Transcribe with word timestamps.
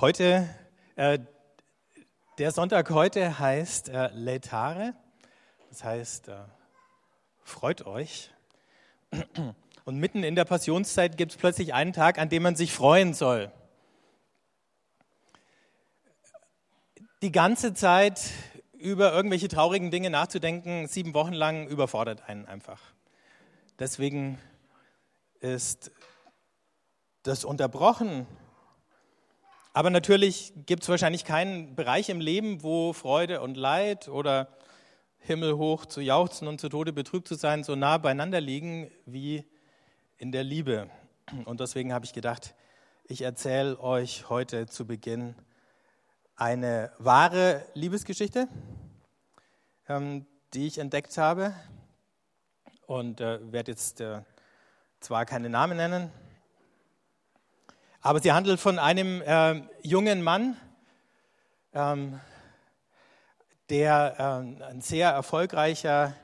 Heute, 0.00 0.48
äh, 0.94 1.18
der 2.38 2.52
Sonntag 2.52 2.88
heute 2.90 3.40
heißt 3.40 3.88
äh, 3.88 4.10
Letare, 4.14 4.94
das 5.70 5.82
heißt, 5.82 6.28
äh, 6.28 6.36
freut 7.42 7.84
euch. 7.84 8.30
Und 9.84 9.96
mitten 9.96 10.22
in 10.22 10.36
der 10.36 10.44
Passionszeit 10.44 11.16
gibt 11.16 11.32
es 11.32 11.36
plötzlich 11.36 11.74
einen 11.74 11.92
Tag, 11.92 12.20
an 12.20 12.28
dem 12.28 12.44
man 12.44 12.54
sich 12.54 12.72
freuen 12.72 13.12
soll. 13.12 13.50
Die 17.22 17.32
ganze 17.32 17.74
Zeit 17.74 18.20
über 18.74 19.12
irgendwelche 19.12 19.48
traurigen 19.48 19.90
Dinge 19.90 20.10
nachzudenken, 20.10 20.86
sieben 20.86 21.12
Wochen 21.12 21.32
lang, 21.32 21.66
überfordert 21.66 22.28
einen 22.28 22.46
einfach. 22.46 22.80
Deswegen 23.80 24.38
ist 25.40 25.90
das 27.24 27.44
unterbrochen 27.44 28.28
aber 29.78 29.90
natürlich 29.90 30.52
gibt 30.66 30.82
es 30.82 30.88
wahrscheinlich 30.88 31.24
keinen 31.24 31.76
Bereich 31.76 32.08
im 32.08 32.20
Leben, 32.20 32.64
wo 32.64 32.92
Freude 32.92 33.40
und 33.40 33.56
Leid 33.56 34.08
oder 34.08 34.48
himmelhoch 35.18 35.86
zu 35.86 36.00
jauchzen 36.00 36.48
und 36.48 36.60
zu 36.60 36.68
Tode 36.68 36.92
betrübt 36.92 37.28
zu 37.28 37.36
sein 37.36 37.62
so 37.62 37.76
nah 37.76 37.96
beieinander 37.98 38.40
liegen 38.40 38.90
wie 39.06 39.44
in 40.16 40.32
der 40.32 40.42
Liebe. 40.42 40.90
Und 41.44 41.60
deswegen 41.60 41.92
habe 41.92 42.04
ich 42.04 42.12
gedacht, 42.12 42.56
ich 43.04 43.22
erzähle 43.22 43.78
euch 43.78 44.28
heute 44.28 44.66
zu 44.66 44.84
Beginn 44.84 45.36
eine 46.34 46.90
wahre 46.98 47.64
Liebesgeschichte, 47.74 48.48
ähm, 49.88 50.26
die 50.54 50.66
ich 50.66 50.78
entdeckt 50.78 51.16
habe. 51.18 51.54
Und 52.88 53.20
äh, 53.20 53.52
werde 53.52 53.70
jetzt 53.70 54.00
äh, 54.00 54.22
zwar 54.98 55.24
keine 55.24 55.48
Namen 55.48 55.76
nennen, 55.76 56.10
aber 58.00 58.20
sie 58.20 58.32
handelt 58.32 58.60
von 58.60 58.78
einem 58.78 59.22
äh, 59.22 59.62
jungen 59.82 60.22
Mann, 60.22 60.56
ähm, 61.74 62.20
der 63.70 64.16
ähm, 64.18 64.62
ein 64.62 64.80
sehr 64.80 65.10
erfolgreicher 65.10 66.14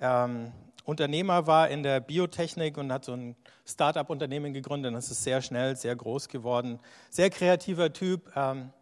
ähm, 0.00 0.52
Unternehmer 0.84 1.46
war 1.46 1.68
in 1.68 1.82
der 1.82 2.00
Biotechnik 2.00 2.78
und 2.78 2.92
hat 2.92 3.04
so 3.04 3.12
ein 3.12 3.36
Start-up-Unternehmen 3.66 4.54
gegründet. 4.54 4.94
Das 4.94 5.10
ist 5.10 5.22
sehr 5.22 5.42
schnell, 5.42 5.76
sehr 5.76 5.94
groß 5.94 6.28
geworden. 6.28 6.78
Sehr 7.10 7.30
kreativer 7.30 7.92
Typ. 7.92 8.30
Ähm, 8.34 8.72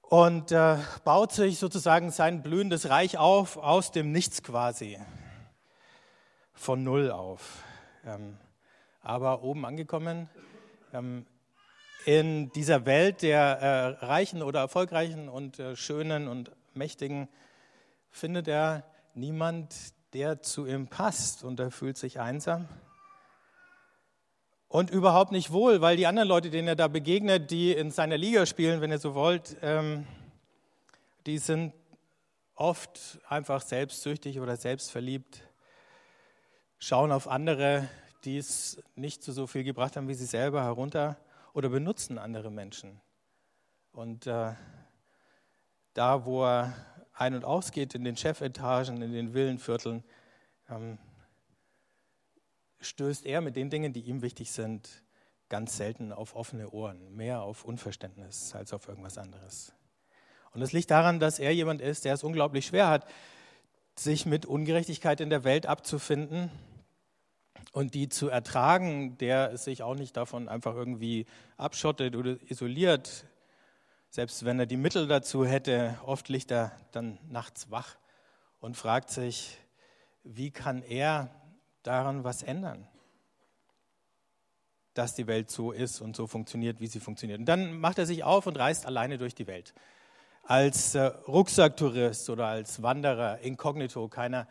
und 0.00 0.52
äh, 0.52 0.76
baut 1.04 1.32
sich 1.32 1.58
sozusagen 1.58 2.10
sein 2.10 2.42
blühendes 2.42 2.88
Reich 2.88 3.18
auf 3.18 3.56
aus 3.56 3.90
dem 3.90 4.12
Nichts 4.12 4.42
quasi. 4.42 4.98
Von 6.54 6.84
Null 6.84 7.10
auf. 7.10 7.62
Aber 9.06 9.44
oben 9.44 9.64
angekommen 9.64 10.28
ähm, 10.92 11.26
in 12.06 12.50
dieser 12.54 12.86
Welt 12.86 13.22
der 13.22 13.40
äh, 13.40 14.04
Reichen 14.04 14.42
oder 14.42 14.58
Erfolgreichen 14.58 15.28
und 15.28 15.60
äh, 15.60 15.76
Schönen 15.76 16.26
und 16.26 16.50
Mächtigen 16.74 17.28
findet 18.10 18.48
er 18.48 18.82
niemand, 19.14 19.76
der 20.12 20.42
zu 20.42 20.66
ihm 20.66 20.88
passt. 20.88 21.44
Und 21.44 21.60
er 21.60 21.70
fühlt 21.70 21.96
sich 21.96 22.18
einsam 22.18 22.68
und 24.66 24.90
überhaupt 24.90 25.30
nicht 25.30 25.52
wohl, 25.52 25.80
weil 25.80 25.96
die 25.96 26.08
anderen 26.08 26.28
Leute, 26.28 26.50
denen 26.50 26.66
er 26.66 26.74
da 26.74 26.88
begegnet, 26.88 27.52
die 27.52 27.70
in 27.70 27.92
seiner 27.92 28.16
Liga 28.16 28.44
spielen, 28.44 28.80
wenn 28.80 28.90
ihr 28.90 28.98
so 28.98 29.14
wollt, 29.14 29.56
ähm, 29.62 30.04
die 31.26 31.38
sind 31.38 31.74
oft 32.56 33.20
einfach 33.28 33.60
selbstsüchtig 33.62 34.40
oder 34.40 34.56
selbstverliebt, 34.56 35.42
schauen 36.80 37.12
auf 37.12 37.28
andere 37.28 37.88
die 38.26 38.38
es 38.38 38.82
nicht 38.96 39.22
zu 39.22 39.32
so 39.32 39.46
viel 39.46 39.62
gebracht 39.62 39.96
haben 39.96 40.08
wie 40.08 40.14
sie 40.14 40.26
selber, 40.26 40.62
herunter 40.64 41.16
oder 41.54 41.68
benutzen 41.68 42.18
andere 42.18 42.50
Menschen. 42.50 43.00
Und 43.92 44.26
äh, 44.26 44.52
da, 45.94 46.24
wo 46.26 46.44
er 46.44 46.74
ein- 47.12 47.34
und 47.34 47.44
ausgeht, 47.44 47.94
in 47.94 48.04
den 48.04 48.16
Chefetagen, 48.16 49.00
in 49.00 49.12
den 49.12 49.32
Villenvierteln, 49.32 50.04
ähm, 50.68 50.98
stößt 52.80 53.24
er 53.24 53.40
mit 53.40 53.56
den 53.56 53.70
Dingen, 53.70 53.92
die 53.92 54.02
ihm 54.02 54.20
wichtig 54.22 54.50
sind, 54.50 55.02
ganz 55.48 55.76
selten 55.76 56.12
auf 56.12 56.34
offene 56.34 56.70
Ohren, 56.70 57.14
mehr 57.14 57.42
auf 57.42 57.64
Unverständnis 57.64 58.54
als 58.54 58.72
auf 58.72 58.88
irgendwas 58.88 59.16
anderes. 59.16 59.72
Und 60.52 60.60
das 60.60 60.72
liegt 60.72 60.90
daran, 60.90 61.20
dass 61.20 61.38
er 61.38 61.54
jemand 61.54 61.80
ist, 61.80 62.04
der 62.04 62.14
es 62.14 62.24
unglaublich 62.24 62.66
schwer 62.66 62.88
hat, 62.88 63.06
sich 63.98 64.26
mit 64.26 64.44
Ungerechtigkeit 64.44 65.20
in 65.20 65.30
der 65.30 65.44
Welt 65.44 65.66
abzufinden 65.66 66.50
und 67.72 67.94
die 67.94 68.08
zu 68.08 68.28
ertragen, 68.28 69.18
der 69.18 69.56
sich 69.56 69.82
auch 69.82 69.94
nicht 69.94 70.16
davon 70.16 70.48
einfach 70.48 70.74
irgendwie 70.74 71.26
abschottet 71.56 72.16
oder 72.16 72.36
isoliert, 72.50 73.26
selbst 74.10 74.44
wenn 74.44 74.58
er 74.58 74.66
die 74.66 74.76
Mittel 74.76 75.08
dazu 75.08 75.44
hätte, 75.44 75.98
oft 76.04 76.28
liegt 76.28 76.50
er 76.50 76.72
dann 76.92 77.18
nachts 77.28 77.70
wach 77.70 77.96
und 78.60 78.76
fragt 78.76 79.10
sich, 79.10 79.58
wie 80.24 80.50
kann 80.50 80.82
er 80.82 81.30
daran 81.82 82.24
was 82.24 82.42
ändern, 82.42 82.88
dass 84.94 85.14
die 85.14 85.26
Welt 85.26 85.50
so 85.50 85.70
ist 85.70 86.00
und 86.00 86.16
so 86.16 86.26
funktioniert, 86.26 86.80
wie 86.80 86.86
sie 86.86 87.00
funktioniert. 87.00 87.40
Und 87.40 87.46
dann 87.46 87.78
macht 87.78 87.98
er 87.98 88.06
sich 88.06 88.24
auf 88.24 88.46
und 88.46 88.58
reist 88.58 88.86
alleine 88.86 89.18
durch 89.18 89.34
die 89.34 89.46
Welt. 89.46 89.74
Als 90.42 90.94
äh, 90.94 91.02
Rucksacktourist 91.02 92.30
oder 92.30 92.46
als 92.46 92.82
Wanderer, 92.82 93.40
inkognito, 93.40 94.08
keiner 94.08 94.48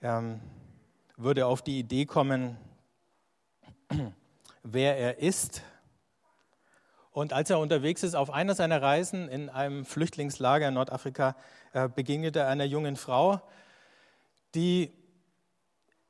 ähm, 0.00 0.40
würde 1.16 1.46
auf 1.46 1.62
die 1.62 1.78
Idee 1.78 2.04
kommen, 2.04 2.58
wer 4.62 4.98
er 4.98 5.18
ist. 5.18 5.62
Und 7.10 7.32
als 7.32 7.48
er 7.48 7.58
unterwegs 7.58 8.02
ist 8.02 8.14
auf 8.14 8.30
einer 8.30 8.54
seiner 8.54 8.82
Reisen 8.82 9.28
in 9.28 9.48
einem 9.48 9.86
Flüchtlingslager 9.86 10.68
in 10.68 10.74
Nordafrika, 10.74 11.34
äh, 11.72 11.88
begegnet 11.88 12.36
er 12.36 12.48
einer 12.48 12.64
jungen 12.64 12.96
Frau, 12.96 13.40
die 14.54 14.92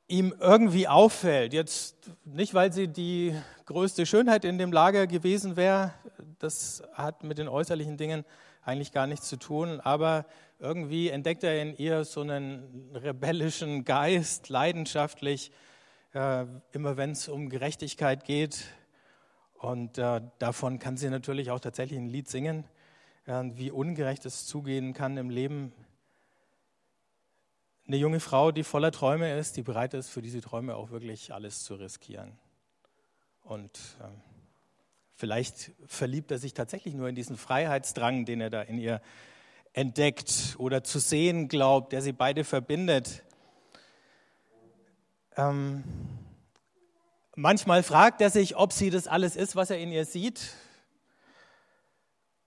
ihm 0.09 0.35
irgendwie 0.39 0.87
auffällt. 0.87 1.53
Jetzt 1.53 1.95
nicht, 2.25 2.53
weil 2.53 2.73
sie 2.73 2.89
die 2.89 3.33
größte 3.65 4.05
Schönheit 4.05 4.43
in 4.43 4.57
dem 4.57 4.73
Lager 4.73 5.07
gewesen 5.07 5.55
wäre, 5.55 5.93
das 6.39 6.83
hat 6.93 7.23
mit 7.23 7.37
den 7.37 7.47
äußerlichen 7.47 7.95
Dingen 7.95 8.25
eigentlich 8.63 8.91
gar 8.91 9.07
nichts 9.07 9.29
zu 9.29 9.37
tun, 9.37 9.79
aber 9.79 10.25
irgendwie 10.59 11.09
entdeckt 11.09 11.43
er 11.43 11.61
in 11.61 11.75
ihr 11.77 12.03
so 12.03 12.21
einen 12.21 12.91
rebellischen 12.93 13.85
Geist, 13.85 14.49
leidenschaftlich, 14.49 15.51
äh, 16.13 16.45
immer 16.71 16.97
wenn 16.97 17.11
es 17.11 17.27
um 17.27 17.49
Gerechtigkeit 17.49 18.23
geht. 18.25 18.65
Und 19.53 19.97
äh, 19.97 20.21
davon 20.39 20.79
kann 20.79 20.97
sie 20.97 21.09
natürlich 21.09 21.51
auch 21.51 21.59
tatsächlich 21.59 21.99
ein 21.99 22.09
Lied 22.09 22.27
singen, 22.29 22.65
äh, 23.25 23.43
wie 23.53 23.71
ungerecht 23.71 24.25
es 24.25 24.45
zugehen 24.45 24.93
kann 24.93 25.17
im 25.17 25.29
Leben. 25.29 25.73
Eine 27.87 27.97
junge 27.97 28.19
Frau, 28.19 28.51
die 28.51 28.63
voller 28.63 28.91
Träume 28.91 29.37
ist, 29.37 29.57
die 29.57 29.63
bereit 29.63 29.93
ist, 29.93 30.09
für 30.09 30.21
diese 30.21 30.41
Träume 30.41 30.75
auch 30.75 30.89
wirklich 30.89 31.33
alles 31.33 31.63
zu 31.63 31.75
riskieren. 31.75 32.37
Und 33.43 33.79
ähm, 34.03 34.21
Vielleicht 35.19 35.71
verliebt 35.87 36.29
er 36.29 36.37
sich 36.37 36.53
tatsächlich 36.53 36.93
nur 36.93 37.09
in 37.09 37.15
diesen 37.15 37.37
Freiheitsdrang, 37.37 38.25
den 38.25 38.39
er 38.39 38.51
da 38.51 38.61
in 38.61 38.77
ihr 38.77 39.01
entdeckt 39.77 40.55
oder 40.57 40.83
zu 40.83 40.97
sehen 40.97 41.49
glaubt, 41.49 41.93
der 41.93 42.01
sie 42.01 42.11
beide 42.11 42.43
verbindet. 42.43 43.23
Ähm, 45.35 45.83
manchmal 47.35 47.83
fragt 47.83 48.19
er 48.21 48.31
sich, 48.31 48.57
ob 48.57 48.73
sie 48.73 48.89
das 48.89 49.07
alles 49.07 49.35
ist, 49.35 49.55
was 49.55 49.69
er 49.69 49.77
in 49.77 49.91
ihr 49.91 50.05
sieht, 50.05 50.55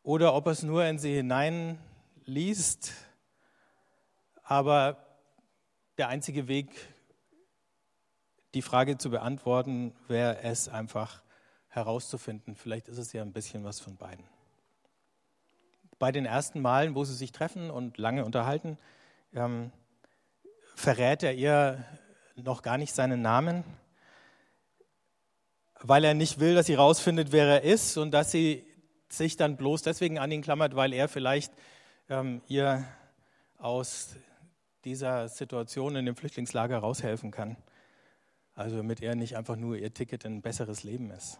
oder 0.02 0.34
ob 0.34 0.46
er 0.46 0.52
es 0.52 0.64
nur 0.64 0.84
in 0.84 0.98
sie 0.98 1.14
hineinliest. 1.14 2.92
Aber 4.42 4.96
der 5.98 6.08
einzige 6.08 6.48
Weg, 6.48 6.68
die 8.54 8.62
Frage 8.62 8.98
zu 8.98 9.08
beantworten, 9.08 9.94
wäre 10.08 10.42
es 10.42 10.68
einfach 10.68 11.22
herauszufinden. 11.68 12.56
Vielleicht 12.56 12.88
ist 12.88 12.98
es 12.98 13.12
ja 13.12 13.22
ein 13.22 13.32
bisschen 13.32 13.62
was 13.62 13.78
von 13.78 13.96
beiden. 13.96 14.24
Bei 16.00 16.12
den 16.12 16.24
ersten 16.24 16.62
Malen, 16.62 16.94
wo 16.94 17.04
sie 17.04 17.14
sich 17.14 17.30
treffen 17.30 17.70
und 17.70 17.98
lange 17.98 18.24
unterhalten, 18.24 18.78
ähm, 19.34 19.70
verrät 20.74 21.22
er 21.22 21.34
ihr 21.34 21.84
noch 22.36 22.62
gar 22.62 22.78
nicht 22.78 22.94
seinen 22.94 23.20
Namen, 23.20 23.64
weil 25.82 26.02
er 26.04 26.14
nicht 26.14 26.40
will, 26.40 26.54
dass 26.54 26.66
sie 26.66 26.72
herausfindet, 26.72 27.32
wer 27.32 27.46
er 27.46 27.62
ist 27.64 27.98
und 27.98 28.12
dass 28.12 28.30
sie 28.30 28.64
sich 29.10 29.36
dann 29.36 29.58
bloß 29.58 29.82
deswegen 29.82 30.18
an 30.18 30.32
ihn 30.32 30.40
klammert, 30.40 30.74
weil 30.74 30.94
er 30.94 31.06
vielleicht 31.06 31.52
ähm, 32.08 32.40
ihr 32.48 32.82
aus 33.58 34.16
dieser 34.86 35.28
Situation 35.28 35.96
in 35.96 36.06
dem 36.06 36.16
Flüchtlingslager 36.16 36.78
raushelfen 36.78 37.30
kann. 37.30 37.58
Also 38.54 38.78
damit 38.78 39.02
er 39.02 39.16
nicht 39.16 39.36
einfach 39.36 39.56
nur 39.56 39.76
ihr 39.76 39.92
Ticket 39.92 40.24
in 40.24 40.36
ein 40.36 40.42
besseres 40.42 40.82
Leben 40.82 41.10
ist. 41.10 41.38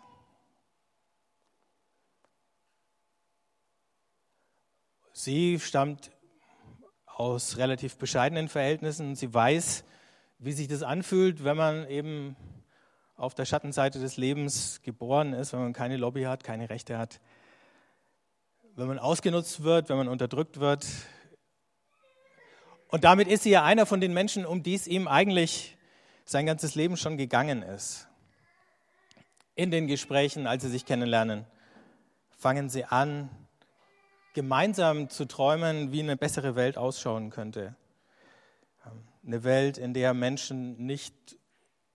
Sie 5.23 5.61
stammt 5.61 6.11
aus 7.05 7.59
relativ 7.59 7.99
bescheidenen 7.99 8.49
Verhältnissen. 8.49 9.17
Sie 9.17 9.35
weiß, 9.35 9.85
wie 10.39 10.53
sich 10.53 10.67
das 10.67 10.83
anfühlt, 10.83 11.45
wenn 11.45 11.59
man 11.59 11.87
eben 11.91 12.37
auf 13.17 13.35
der 13.35 13.45
Schattenseite 13.45 13.99
des 13.99 14.17
Lebens 14.17 14.81
geboren 14.81 15.35
ist, 15.35 15.53
wenn 15.53 15.61
man 15.61 15.73
keine 15.75 15.99
Lobby 15.99 16.23
hat, 16.23 16.43
keine 16.43 16.71
Rechte 16.71 16.97
hat, 16.97 17.21
wenn 18.77 18.87
man 18.87 18.99
ausgenutzt 18.99 19.63
wird, 19.63 19.91
wenn 19.91 19.99
man 19.99 20.09
unterdrückt 20.09 20.59
wird. 20.59 20.87
Und 22.89 23.05
damit 23.05 23.29
ist 23.29 23.43
sie 23.43 23.51
ja 23.51 23.63
einer 23.63 23.85
von 23.85 24.01
den 24.01 24.15
Menschen, 24.15 24.47
um 24.47 24.63
die 24.63 24.75
es 24.75 24.87
ihm 24.87 25.07
eigentlich 25.07 25.77
sein 26.25 26.47
ganzes 26.47 26.77
Leben 26.77 26.97
schon 26.97 27.19
gegangen 27.19 27.61
ist. 27.61 28.09
In 29.55 29.71
den 29.71 29.87
Gesprächen, 29.87 30.47
als 30.47 30.63
sie 30.63 30.71
sich 30.71 30.87
kennenlernen, 30.87 31.45
fangen 32.39 32.71
sie 32.71 32.87
an, 32.87 33.29
gemeinsam 34.33 35.09
zu 35.09 35.27
träumen, 35.27 35.93
wie 35.93 36.01
eine 36.01 36.17
bessere 36.17 36.55
Welt 36.57 36.79
ausschauen 36.79 37.31
könnte. 37.31 37.75
Eine 39.25 39.45
Welt, 39.45 39.79
in 39.79 39.93
der 39.93 40.15
Menschen 40.15 40.87
nicht 40.87 41.15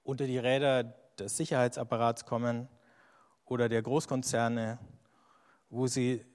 unter 0.04 0.28
die 0.28 0.38
Räder 0.38 0.84
des 1.18 1.38
Sicherheitsapparats 1.38 2.26
kommen 2.26 2.68
oder 3.46 3.70
der 3.70 3.82
Großkonzerne, 3.82 4.80
wo 5.70 5.88
sie 5.88 6.26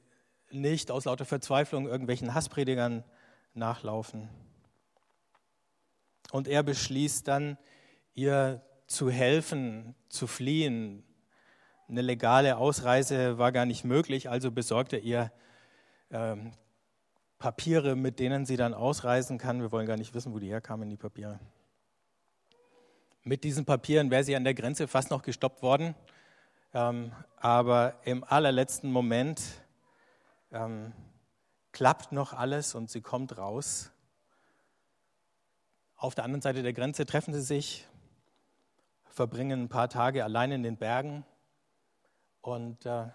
nicht 0.50 0.90
aus 0.90 1.04
lauter 1.04 1.24
Verzweiflung 1.24 1.86
irgendwelchen 1.86 2.34
Hasspredigern 2.34 3.04
nachlaufen. 3.54 4.28
Und 6.32 6.48
er 6.48 6.62
beschließt 6.62 7.26
dann, 7.28 7.58
ihr 8.14 8.62
zu 8.86 9.10
helfen, 9.10 9.94
zu 10.08 10.26
fliehen. 10.26 11.04
Eine 11.88 12.02
legale 12.02 12.56
Ausreise 12.56 13.38
war 13.38 13.52
gar 13.52 13.66
nicht 13.66 13.84
möglich, 13.84 14.28
also 14.28 14.50
besorgt 14.50 14.92
er 14.92 15.00
ihr 15.00 15.32
ähm, 16.10 16.52
Papiere, 17.38 17.96
mit 17.96 18.18
denen 18.18 18.44
sie 18.44 18.56
dann 18.56 18.74
ausreisen 18.74 19.38
kann. 19.38 19.60
Wir 19.60 19.72
wollen 19.72 19.86
gar 19.86 19.96
nicht 19.96 20.14
wissen, 20.14 20.34
wo 20.34 20.38
die 20.38 20.48
herkamen, 20.48 20.90
die 20.90 20.96
Papiere. 20.96 21.40
Mit 23.22 23.44
diesen 23.44 23.64
Papieren 23.64 24.10
wäre 24.10 24.24
sie 24.24 24.36
an 24.36 24.44
der 24.44 24.54
Grenze 24.54 24.88
fast 24.88 25.10
noch 25.10 25.22
gestoppt 25.22 25.62
worden. 25.62 25.94
Ähm, 26.72 27.12
aber 27.36 27.94
im 28.04 28.24
allerletzten 28.24 28.92
Moment 28.92 29.42
ähm, 30.52 30.92
klappt 31.72 32.12
noch 32.12 32.32
alles 32.32 32.74
und 32.74 32.90
sie 32.90 33.00
kommt 33.00 33.36
raus. 33.38 33.90
Auf 35.96 36.14
der 36.14 36.24
anderen 36.24 36.42
Seite 36.42 36.62
der 36.62 36.72
Grenze 36.72 37.06
treffen 37.06 37.34
sie 37.34 37.42
sich, 37.42 37.86
verbringen 39.04 39.62
ein 39.64 39.68
paar 39.68 39.88
Tage 39.88 40.24
allein 40.24 40.52
in 40.52 40.62
den 40.62 40.76
Bergen 40.76 41.24
und 42.40 42.86
äh, 42.86 43.08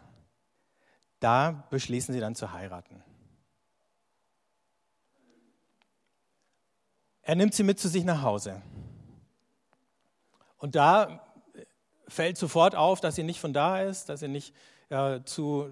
da 1.20 1.68
beschließen 1.70 2.14
sie 2.14 2.20
dann 2.20 2.36
zu 2.36 2.52
heiraten. 2.52 3.04
Er 7.22 7.36
nimmt 7.36 7.54
sie 7.54 7.64
mit 7.64 7.80
zu 7.80 7.90
sich 7.90 8.04
nach 8.04 8.22
Hause. 8.22 8.62
Und 10.58 10.76
da 10.76 11.22
fällt 12.08 12.38
sofort 12.38 12.76
auf, 12.76 13.02
dass 13.02 13.16
sie 13.16 13.24
nicht 13.24 13.40
von 13.40 13.54
da 13.54 13.82
ist, 13.82 14.10
dass 14.10 14.20
sie 14.20 14.28
nicht 14.28 14.54
äh, 14.90 15.22
zu 15.24 15.70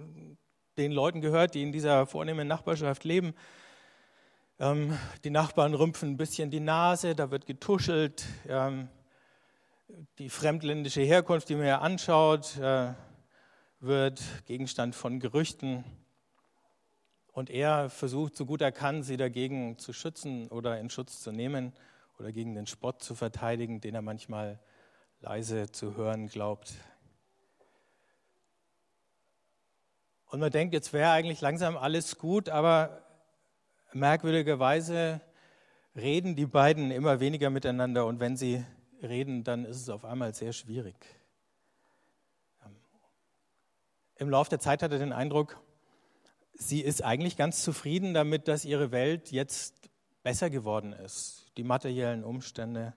den 0.78 0.92
Leuten 0.92 1.22
gehört, 1.22 1.54
die 1.54 1.62
in 1.62 1.72
dieser 1.72 2.08
vornehmen 2.08 2.48
Nachbarschaft 2.48 3.04
leben. 3.04 3.36
Ähm, 4.60 4.98
die 5.24 5.30
Nachbarn 5.30 5.74
rümpfen 5.74 6.12
ein 6.12 6.18
bisschen 6.18 6.50
die 6.50 6.60
Nase, 6.60 7.16
da 7.16 7.30
wird 7.30 7.46
getuschelt. 7.46 8.26
Ähm, 8.48 8.90
die 10.18 10.30
fremdländische 10.30 11.02
Herkunft, 11.02 11.50
die 11.50 11.56
man 11.56 11.68
ja 11.68 11.80
anschaut, 11.80 12.58
äh, 12.58 12.94
wird 13.84 14.22
Gegenstand 14.46 14.96
von 14.96 15.20
Gerüchten. 15.20 15.84
Und 17.34 17.50
er 17.50 17.90
versucht, 17.90 18.38
so 18.38 18.46
gut 18.46 18.62
er 18.62 18.72
kann, 18.72 19.04
sie 19.04 19.18
dagegen 19.18 19.78
zu 19.78 19.92
schützen 19.92 20.48
oder 20.48 20.80
in 20.80 20.90
Schutz 20.90 21.22
zu 21.22 21.32
nehmen 21.32 21.74
oder 22.18 22.32
gegen 22.32 22.56
den 22.56 22.66
Spott 22.66 23.04
zu 23.04 23.14
verteidigen, 23.14 23.82
den 23.82 23.94
er 23.94 24.02
manchmal 24.02 24.60
leise 25.20 25.70
zu 25.70 25.98
hören 25.98 26.28
glaubt. 26.28 26.74
Und 30.28 30.40
man 30.40 30.52
denkt, 30.52 30.74
jetzt 30.74 30.94
wäre 30.94 31.12
eigentlich 31.12 31.42
langsam 31.42 31.76
alles 31.76 32.18
gut, 32.18 32.48
aber 32.48 33.04
merkwürdigerweise 33.92 35.20
reden 35.94 36.38
die 36.38 36.46
beiden 36.46 36.90
immer 36.90 37.20
weniger 37.20 37.50
miteinander 37.50 38.06
und 38.06 38.22
wenn 38.22 38.38
sie 38.38 38.64
reden, 39.02 39.44
dann 39.44 39.66
ist 39.66 39.78
es 39.78 39.90
auf 39.90 40.06
einmal 40.06 40.34
sehr 40.34 40.54
schwierig. 40.54 40.96
Im 44.16 44.30
Laufe 44.30 44.50
der 44.50 44.60
Zeit 44.60 44.84
hat 44.84 44.92
er 44.92 45.00
den 45.00 45.14
Eindruck, 45.14 45.60
sie 46.54 46.82
ist 46.82 47.04
eigentlich 47.04 47.38
ganz 47.38 47.64
zufrieden 47.64 48.14
damit, 48.14 48.48
dass 48.48 48.66
ihre 48.66 48.92
Welt 48.92 49.32
jetzt 49.32 49.90
besser 50.22 50.50
geworden 50.50 50.94
ist, 50.94 51.52
die 51.58 51.64
materiellen 51.64 52.24
Umstände. 52.24 52.94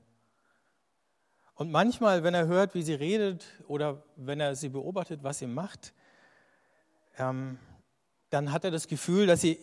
Und 1.55 1.71
manchmal, 1.71 2.23
wenn 2.23 2.35
er 2.35 2.47
hört, 2.47 2.75
wie 2.75 2.83
sie 2.83 2.95
redet 2.95 3.47
oder 3.67 4.03
wenn 4.17 4.41
er 4.41 4.55
sie 4.55 4.69
beobachtet, 4.69 5.23
was 5.23 5.39
sie 5.39 5.47
macht, 5.47 5.95
ähm, 7.19 7.59
dann 8.29 8.53
hat 8.53 8.65
er 8.65 8.71
das 8.71 8.89
Gefühl, 8.89 9.27
dass 9.27 9.41
sie 9.41 9.59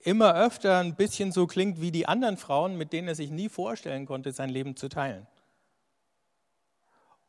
immer 0.00 0.34
öfter 0.36 0.78
ein 0.78 0.94
bisschen 0.94 1.32
so 1.32 1.48
klingt 1.48 1.80
wie 1.80 1.90
die 1.90 2.06
anderen 2.06 2.36
Frauen, 2.36 2.76
mit 2.76 2.92
denen 2.92 3.08
er 3.08 3.16
sich 3.16 3.30
nie 3.30 3.48
vorstellen 3.48 4.06
konnte, 4.06 4.30
sein 4.30 4.48
Leben 4.48 4.76
zu 4.76 4.88
teilen. 4.88 5.26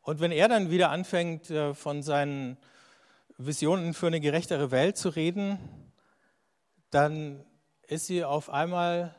Und 0.02 0.20
wenn 0.20 0.32
er 0.32 0.48
dann 0.48 0.70
wieder 0.70 0.90
anfängt, 0.90 1.50
äh, 1.50 1.74
von 1.74 2.02
seinen 2.02 2.56
Visionen 3.46 3.94
für 3.94 4.06
eine 4.06 4.20
gerechtere 4.20 4.70
Welt 4.70 4.98
zu 4.98 5.08
reden, 5.08 5.58
dann 6.90 7.42
ist 7.86 8.06
sie 8.06 8.22
auf 8.22 8.50
einmal 8.50 9.14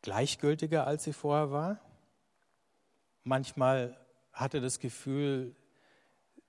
gleichgültiger, 0.00 0.86
als 0.86 1.04
sie 1.04 1.12
vorher 1.12 1.50
war. 1.50 1.80
Manchmal 3.22 3.98
hat 4.32 4.54
er 4.54 4.62
das 4.62 4.78
Gefühl, 4.78 5.54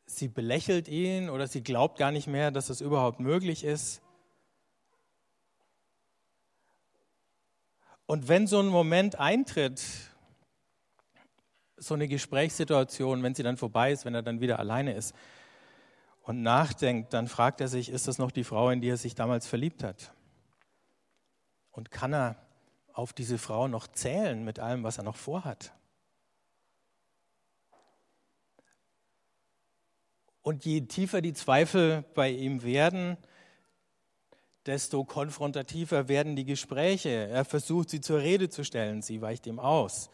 sie 0.06 0.30
belächelt 0.30 0.88
ihn 0.88 1.30
oder 1.30 1.48
sie 1.48 1.64
glaubt 1.64 1.98
gar 1.98 2.12
nicht 2.12 2.28
mehr, 2.28 2.52
dass 2.52 2.68
das 2.68 2.80
überhaupt 2.80 3.20
möglich 3.20 3.66
ist. 3.66 4.02
Und 8.06 8.30
wenn 8.30 8.48
so 8.48 8.60
ein 8.60 8.68
Moment 8.68 9.20
eintritt, 9.20 9.84
so 11.76 11.94
eine 11.94 12.08
Gesprächssituation, 12.08 13.22
wenn 13.22 13.36
sie 13.36 13.44
dann 13.44 13.58
vorbei 13.58 13.92
ist, 13.92 14.06
wenn 14.06 14.16
er 14.16 14.24
dann 14.24 14.40
wieder 14.40 14.60
alleine 14.60 14.94
ist 14.94 15.14
und 16.30 16.44
nachdenkt, 16.44 17.16
dann 17.16 17.28
fragt 17.28 17.60
er 17.60 17.68
sich, 17.68 17.90
ist 17.90 18.08
das 18.08 18.20
noch 18.20 18.30
die 18.30 18.44
Frau, 18.44 18.70
in 18.70 18.82
die 18.82 18.90
er 18.90 18.98
sich 18.98 19.16
damals 19.16 19.48
verliebt 19.48 19.82
hat? 19.82 20.14
Und 21.72 21.90
kann 21.90 22.14
er 22.14 22.36
auf 22.94 23.14
diese 23.14 23.40
Frau 23.40 23.68
noch 23.68 23.88
zählen 23.88 24.46
mit 24.46 24.60
allem, 24.60 24.84
was 24.84 25.00
er 25.00 25.04
noch 25.04 25.16
vorhat? 25.16 25.74
Und 30.44 30.66
je 30.66 30.82
tiefer 30.82 31.22
die 31.22 31.34
Zweifel 31.34 32.04
bei 32.14 32.30
ihm 32.30 32.62
werden, 32.62 33.18
desto 34.68 35.06
konfrontativer 35.06 36.10
werden 36.10 36.36
die 36.36 36.46
Gespräche. 36.46 37.10
Er 37.10 37.44
versucht, 37.44 37.90
sie 37.90 38.02
zur 38.02 38.20
Rede 38.20 38.50
zu 38.50 38.64
stellen, 38.64 39.02
sie 39.02 39.20
weicht 39.24 39.48
ihm 39.48 39.58
aus. 39.58 40.12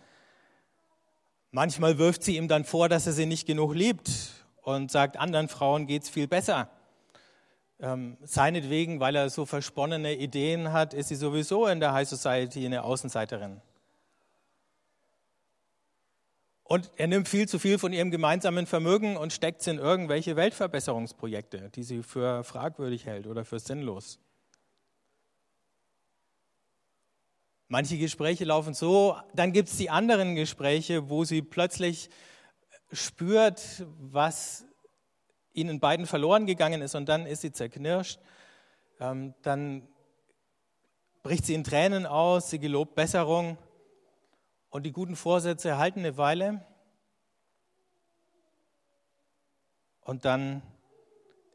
Manchmal 1.52 1.98
wirft 1.98 2.24
sie 2.24 2.38
ihm 2.38 2.48
dann 2.48 2.64
vor, 2.64 2.88
dass 2.88 3.06
er 3.06 3.12
sie 3.12 3.26
nicht 3.26 3.46
genug 3.46 3.76
liebt 3.76 4.45
und 4.66 4.90
sagt, 4.92 5.16
anderen 5.18 5.48
Frauen 5.48 5.86
geht 5.86 6.04
es 6.04 6.10
viel 6.10 6.28
besser. 6.28 6.70
Ähm, 7.80 8.18
seinetwegen, 8.24 9.00
weil 9.00 9.16
er 9.16 9.30
so 9.30 9.46
versponnene 9.46 10.16
Ideen 10.16 10.72
hat, 10.72 10.96
ist 10.96 11.10
sie 11.10 11.16
sowieso 11.16 11.68
in 11.68 11.80
der 11.80 11.94
High 11.94 12.10
Society 12.10 12.66
eine 12.66 12.84
Außenseiterin. 12.84 13.62
Und 16.64 16.90
er 16.98 17.06
nimmt 17.06 17.28
viel 17.28 17.48
zu 17.48 17.60
viel 17.60 17.78
von 17.78 17.94
ihrem 17.94 18.10
gemeinsamen 18.10 18.66
Vermögen 18.66 19.18
und 19.18 19.34
steckt 19.34 19.62
es 19.62 19.68
in 19.68 19.78
irgendwelche 19.78 20.36
Weltverbesserungsprojekte, 20.36 21.70
die 21.76 21.84
sie 21.84 22.02
für 22.02 22.44
fragwürdig 22.44 23.06
hält 23.06 23.28
oder 23.28 23.46
für 23.46 23.60
sinnlos. 23.60 24.20
Manche 27.68 28.00
Gespräche 28.00 28.46
laufen 28.46 28.74
so, 28.74 29.16
dann 29.36 29.54
gibt 29.54 29.70
es 29.70 29.78
die 29.78 29.92
anderen 29.92 30.34
Gespräche, 30.34 31.08
wo 31.12 31.24
sie 31.24 31.44
plötzlich 31.44 32.10
spürt, 32.96 33.86
was 34.00 34.66
ihnen 35.54 35.80
beiden 35.80 36.06
verloren 36.06 36.46
gegangen 36.46 36.82
ist 36.82 36.96
und 36.96 37.08
dann 37.08 37.26
ist 37.26 37.42
sie 37.42 37.52
zerknirscht. 37.52 38.20
Ähm, 39.00 39.34
dann 39.42 39.88
bricht 41.24 41.46
sie 41.46 41.54
in 41.54 41.64
Tränen 41.64 42.06
aus, 42.06 42.50
sie 42.50 42.60
gelobt 42.60 42.96
Besserung 42.96 43.58
und 44.70 44.84
die 44.84 44.92
guten 44.92 45.16
Vorsätze 45.16 45.78
halten 45.78 46.00
eine 46.00 46.18
Weile. 46.18 46.66
Und 50.02 50.26
dann 50.26 50.62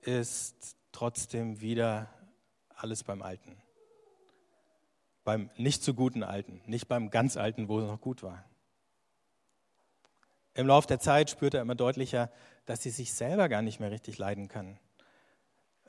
ist 0.02 0.76
trotzdem 0.90 1.60
wieder 1.60 2.08
alles 2.74 3.04
beim 3.04 3.22
Alten. 3.22 3.56
Beim 5.22 5.50
nicht 5.56 5.84
so 5.84 5.94
guten 5.94 6.24
Alten, 6.24 6.62
nicht 6.66 6.88
beim 6.88 7.10
ganz 7.10 7.36
Alten, 7.36 7.68
wo 7.68 7.78
es 7.78 7.86
noch 7.86 8.00
gut 8.00 8.22
war. 8.22 8.49
Im 10.54 10.66
Laufe 10.66 10.88
der 10.88 11.00
Zeit 11.00 11.30
spürt 11.30 11.54
er 11.54 11.62
immer 11.62 11.74
deutlicher, 11.74 12.30
dass 12.66 12.82
sie 12.82 12.90
sich 12.90 13.14
selber 13.14 13.48
gar 13.48 13.62
nicht 13.62 13.80
mehr 13.80 13.90
richtig 13.90 14.18
leiden 14.18 14.48
kann. 14.48 14.78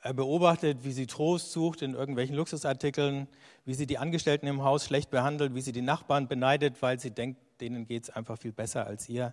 Er 0.00 0.14
beobachtet, 0.14 0.82
wie 0.82 0.92
sie 0.92 1.06
Trost 1.06 1.52
sucht 1.52 1.82
in 1.82 1.94
irgendwelchen 1.94 2.34
Luxusartikeln, 2.34 3.28
wie 3.64 3.74
sie 3.74 3.86
die 3.86 3.98
Angestellten 3.98 4.48
im 4.48 4.64
Haus 4.64 4.84
schlecht 4.84 5.10
behandelt, 5.10 5.54
wie 5.54 5.60
sie 5.60 5.70
die 5.72 5.82
Nachbarn 5.82 6.26
beneidet, 6.26 6.82
weil 6.82 6.98
sie 6.98 7.12
denkt, 7.12 7.40
denen 7.60 7.86
geht 7.86 8.04
es 8.04 8.10
einfach 8.10 8.36
viel 8.36 8.52
besser 8.52 8.86
als 8.86 9.08
ihr. 9.08 9.32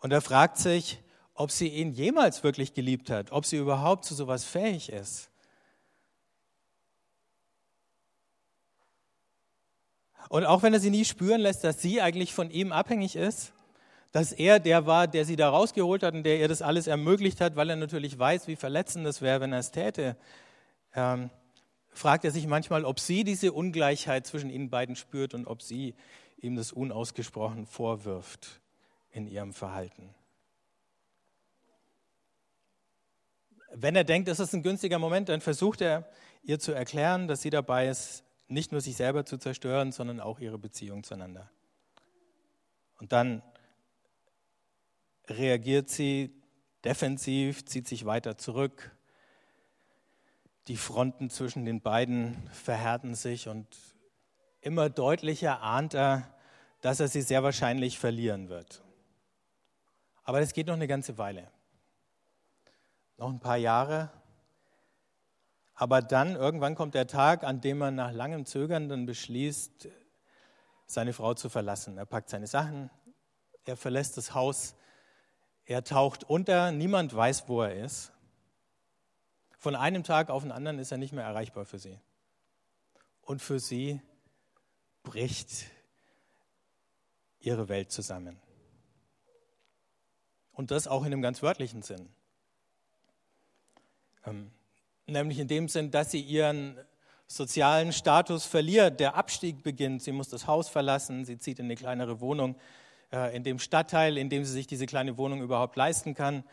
Und 0.00 0.12
er 0.12 0.22
fragt 0.22 0.56
sich, 0.56 1.02
ob 1.34 1.50
sie 1.50 1.68
ihn 1.68 1.92
jemals 1.92 2.42
wirklich 2.42 2.72
geliebt 2.72 3.10
hat, 3.10 3.32
ob 3.32 3.44
sie 3.44 3.56
überhaupt 3.56 4.04
zu 4.04 4.14
sowas 4.14 4.44
fähig 4.44 4.90
ist. 4.90 5.30
Und 10.30 10.46
auch 10.46 10.62
wenn 10.62 10.72
er 10.72 10.80
sie 10.80 10.90
nie 10.90 11.04
spüren 11.04 11.42
lässt, 11.42 11.64
dass 11.64 11.82
sie 11.82 12.00
eigentlich 12.00 12.32
von 12.32 12.50
ihm 12.50 12.72
abhängig 12.72 13.16
ist, 13.16 13.52
dass 14.12 14.32
er 14.32 14.60
der 14.60 14.86
war, 14.86 15.08
der 15.08 15.24
sie 15.24 15.36
da 15.36 15.48
rausgeholt 15.48 16.02
hat 16.02 16.14
und 16.14 16.22
der 16.22 16.38
ihr 16.38 16.48
das 16.48 16.62
alles 16.62 16.86
ermöglicht 16.86 17.40
hat, 17.40 17.56
weil 17.56 17.70
er 17.70 17.76
natürlich 17.76 18.18
weiß, 18.18 18.46
wie 18.46 18.56
verletzend 18.56 19.06
es 19.06 19.22
wäre, 19.22 19.40
wenn 19.40 19.52
er 19.52 19.58
es 19.58 19.70
täte, 19.70 20.16
ähm, 20.94 21.30
fragt 21.90 22.24
er 22.24 22.30
sich 22.30 22.46
manchmal, 22.46 22.84
ob 22.84 23.00
sie 23.00 23.24
diese 23.24 23.52
Ungleichheit 23.52 24.26
zwischen 24.26 24.50
ihnen 24.50 24.70
beiden 24.70 24.96
spürt 24.96 25.32
und 25.32 25.46
ob 25.46 25.62
sie 25.62 25.94
ihm 26.38 26.56
das 26.56 26.72
unausgesprochen 26.72 27.66
vorwirft 27.66 28.60
in 29.10 29.26
ihrem 29.26 29.54
Verhalten. 29.54 30.14
Wenn 33.74 33.96
er 33.96 34.04
denkt, 34.04 34.28
es 34.28 34.40
ist 34.40 34.52
ein 34.52 34.62
günstiger 34.62 34.98
Moment, 34.98 35.30
dann 35.30 35.40
versucht 35.40 35.80
er 35.80 36.06
ihr 36.42 36.58
zu 36.58 36.72
erklären, 36.72 37.28
dass 37.28 37.40
sie 37.40 37.50
dabei 37.50 37.88
ist, 37.88 38.24
nicht 38.48 38.72
nur 38.72 38.82
sich 38.82 38.96
selber 38.96 39.24
zu 39.24 39.38
zerstören, 39.38 39.92
sondern 39.92 40.20
auch 40.20 40.40
ihre 40.40 40.58
Beziehung 40.58 41.04
zueinander. 41.04 41.50
Und 42.98 43.12
dann 43.12 43.42
reagiert 45.36 45.90
sie 45.90 46.34
defensiv, 46.84 47.64
zieht 47.64 47.88
sich 47.88 48.04
weiter 48.04 48.38
zurück. 48.38 48.96
Die 50.68 50.76
Fronten 50.76 51.30
zwischen 51.30 51.64
den 51.64 51.80
beiden 51.80 52.48
verhärten 52.52 53.14
sich 53.14 53.48
und 53.48 53.66
immer 54.60 54.90
deutlicher 54.90 55.62
ahnt 55.62 55.94
er, 55.94 56.34
dass 56.80 57.00
er 57.00 57.08
sie 57.08 57.22
sehr 57.22 57.42
wahrscheinlich 57.42 57.98
verlieren 57.98 58.48
wird. 58.48 58.82
Aber 60.24 60.40
das 60.40 60.52
geht 60.52 60.68
noch 60.68 60.74
eine 60.74 60.88
ganze 60.88 61.18
Weile 61.18 61.50
noch 63.22 63.30
ein 63.30 63.40
paar 63.40 63.56
Jahre. 63.56 64.10
Aber 65.74 66.02
dann, 66.02 66.34
irgendwann 66.34 66.74
kommt 66.74 66.94
der 66.94 67.06
Tag, 67.06 67.44
an 67.44 67.60
dem 67.60 67.78
man 67.78 67.94
nach 67.94 68.12
langem 68.12 68.44
Zögern 68.44 68.88
dann 68.88 69.06
beschließt, 69.06 69.88
seine 70.86 71.12
Frau 71.12 71.32
zu 71.34 71.48
verlassen. 71.48 71.98
Er 71.98 72.04
packt 72.04 72.28
seine 72.28 72.48
Sachen, 72.48 72.90
er 73.64 73.76
verlässt 73.76 74.16
das 74.16 74.34
Haus, 74.34 74.74
er 75.64 75.84
taucht 75.84 76.24
unter, 76.24 76.72
niemand 76.72 77.14
weiß, 77.14 77.48
wo 77.48 77.62
er 77.62 77.84
ist. 77.84 78.12
Von 79.58 79.76
einem 79.76 80.02
Tag 80.02 80.28
auf 80.28 80.42
den 80.42 80.52
anderen 80.52 80.78
ist 80.78 80.90
er 80.90 80.98
nicht 80.98 81.12
mehr 81.12 81.24
erreichbar 81.24 81.64
für 81.64 81.78
sie. 81.78 81.98
Und 83.22 83.40
für 83.40 83.60
sie 83.60 84.00
bricht 85.04 85.66
ihre 87.38 87.68
Welt 87.68 87.92
zusammen. 87.92 88.40
Und 90.52 90.70
das 90.70 90.86
auch 90.86 91.02
in 91.02 91.12
einem 91.12 91.22
ganz 91.22 91.42
wörtlichen 91.42 91.82
Sinn. 91.82 92.08
Ähm, 94.26 94.50
nämlich 95.06 95.38
in 95.38 95.48
dem 95.48 95.68
Sinn, 95.68 95.90
dass 95.90 96.10
sie 96.10 96.20
ihren 96.20 96.78
sozialen 97.26 97.92
Status 97.92 98.44
verliert. 98.44 99.00
Der 99.00 99.14
Abstieg 99.14 99.62
beginnt. 99.62 100.02
Sie 100.02 100.12
muss 100.12 100.28
das 100.28 100.46
Haus 100.46 100.68
verlassen. 100.68 101.24
Sie 101.24 101.38
zieht 101.38 101.58
in 101.58 101.66
eine 101.66 101.76
kleinere 101.76 102.20
Wohnung 102.20 102.56
äh, 103.12 103.36
in 103.36 103.44
dem 103.44 103.58
Stadtteil, 103.58 104.16
in 104.16 104.28
dem 104.28 104.44
sie 104.44 104.52
sich 104.52 104.66
diese 104.66 104.86
kleine 104.86 105.18
Wohnung 105.18 105.42
überhaupt 105.42 105.76
leisten 105.76 106.14
kann. 106.14 106.44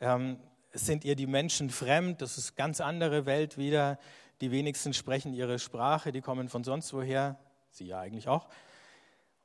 Ähm, 0.00 0.38
sind 0.72 1.04
ihr 1.04 1.16
die 1.16 1.26
Menschen 1.26 1.70
fremd? 1.70 2.22
Das 2.22 2.38
ist 2.38 2.50
eine 2.50 2.56
ganz 2.56 2.80
andere 2.80 3.26
Welt 3.26 3.56
wieder. 3.58 3.98
Die 4.40 4.50
wenigsten 4.50 4.92
sprechen 4.92 5.32
ihre 5.32 5.58
Sprache. 5.58 6.12
Die 6.12 6.20
kommen 6.20 6.48
von 6.48 6.64
sonst 6.64 6.92
woher. 6.92 7.38
Sie 7.70 7.86
ja 7.86 8.00
eigentlich 8.00 8.28
auch. 8.28 8.48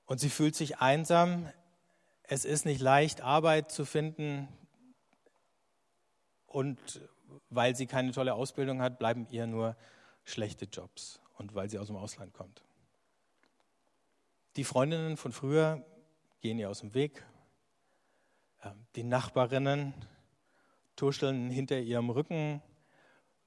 Und 0.06 0.20
sie 0.20 0.30
fühlt 0.30 0.56
sich 0.56 0.80
einsam. 0.80 1.50
Es 2.24 2.46
ist 2.46 2.66
nicht 2.66 2.82
leicht, 2.82 3.22
Arbeit 3.22 3.72
zu 3.72 3.86
finden. 3.86 4.48
Und 6.46 6.80
weil 7.50 7.76
sie 7.76 7.88
keine 7.88 8.12
tolle 8.12 8.34
Ausbildung 8.34 8.82
hat, 8.82 9.00
bleiben 9.00 9.28
ihr 9.30 9.48
nur 9.48 9.76
schlechte 10.26 10.66
Jobs 10.66 11.20
und 11.38 11.56
weil 11.56 11.70
sie 11.70 11.80
aus 11.80 11.88
dem 11.88 11.96
Ausland 11.96 12.34
kommt. 12.34 12.62
Die 14.58 14.64
Freundinnen 14.64 15.16
von 15.16 15.32
früher 15.32 15.86
gehen 16.42 16.58
ihr 16.58 16.70
aus 16.70 16.80
dem 16.80 16.96
Weg. 16.96 17.24
Ähm, 18.64 18.86
die 18.96 19.04
Nachbarinnen 19.04 19.94
tuscheln 20.96 21.52
hinter 21.52 21.80
ihrem 21.80 22.10
Rücken. 22.10 22.62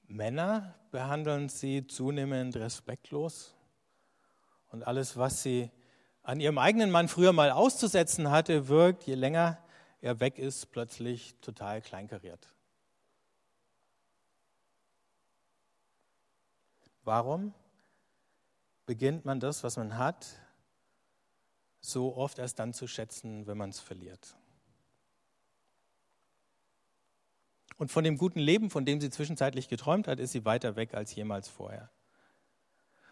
Männer 0.07 0.75
behandeln 0.91 1.49
sie 1.49 1.85
zunehmend 1.87 2.55
respektlos. 2.55 3.53
Und 4.69 4.87
alles, 4.87 5.17
was 5.17 5.43
sie 5.43 5.69
an 6.23 6.39
ihrem 6.39 6.57
eigenen 6.57 6.89
Mann 6.89 7.09
früher 7.09 7.33
mal 7.33 7.51
auszusetzen 7.51 8.31
hatte, 8.31 8.69
wirkt, 8.69 9.03
je 9.03 9.15
länger 9.15 9.59
er 9.99 10.19
weg 10.21 10.39
ist, 10.39 10.67
plötzlich 10.71 11.35
total 11.41 11.81
kleinkariert. 11.81 12.47
Warum 17.03 17.53
beginnt 18.85 19.25
man 19.25 19.39
das, 19.39 19.63
was 19.63 19.77
man 19.77 19.97
hat, 19.97 20.39
so 21.85 22.15
oft 22.15 22.39
erst 22.39 22.59
dann 22.59 22.73
zu 22.73 22.87
schätzen, 22.87 23.47
wenn 23.47 23.57
man 23.57 23.69
es 23.69 23.79
verliert? 23.79 24.35
Und 27.77 27.91
von 27.91 28.03
dem 28.03 28.17
guten 28.17 28.39
Leben, 28.39 28.69
von 28.69 28.85
dem 28.85 29.01
sie 29.01 29.09
zwischenzeitlich 29.09 29.67
geträumt 29.67 30.07
hat, 30.07 30.19
ist 30.19 30.31
sie 30.31 30.45
weiter 30.45 30.75
weg 30.75 30.93
als 30.93 31.13
jemals 31.13 31.49
vorher. 31.49 31.89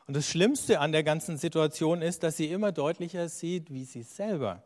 Und 0.07 0.15
das 0.15 0.27
Schlimmste 0.27 0.79
an 0.79 0.91
der 0.91 1.03
ganzen 1.03 1.37
Situation 1.37 2.01
ist, 2.01 2.23
dass 2.23 2.37
sie 2.37 2.49
immer 2.49 2.71
deutlicher 2.71 3.29
sieht, 3.29 3.71
wie 3.71 3.85
sie 3.85 4.03
selber 4.03 4.63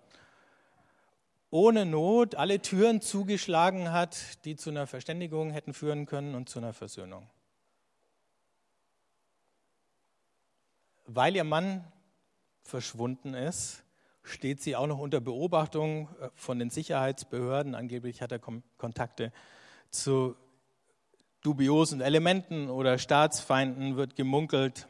ohne 1.50 1.86
Not 1.86 2.36
alle 2.36 2.62
Türen 2.62 3.02
zugeschlagen 3.02 3.92
hat, 3.92 4.44
die 4.44 4.58
zu 4.58 4.70
einer 4.70 4.86
Verständigung 4.86 5.52
hätten 5.52 5.74
führen 5.74 6.06
können 6.06 6.36
und 6.36 6.50
zu 6.50 6.60
einer 6.60 6.74
Versöhnung. 6.74 7.30
weil 11.08 11.36
ihr 11.36 11.46
Mann 11.46 11.90
verschwunden 12.62 13.34
ist, 13.34 13.84
steht 14.30 14.62
sie 14.62 14.76
auch 14.76 14.88
noch 14.88 15.00
unter 15.00 15.20
Beobachtung 15.20 16.10
äh, 16.20 16.30
von 16.36 16.60
den 16.60 16.70
Sicherheitsbehörden. 16.70 17.76
Angeblich 17.76 18.22
hat 18.22 18.32
er 18.32 18.40
Kontakte 18.40 19.32
zu 19.90 20.36
dubiosen 21.42 22.02
Elementen 22.02 22.70
oder 22.70 22.98
Staatsfeinden, 22.98 23.96
wird 23.96 24.16
gemunkelt. 24.16 24.88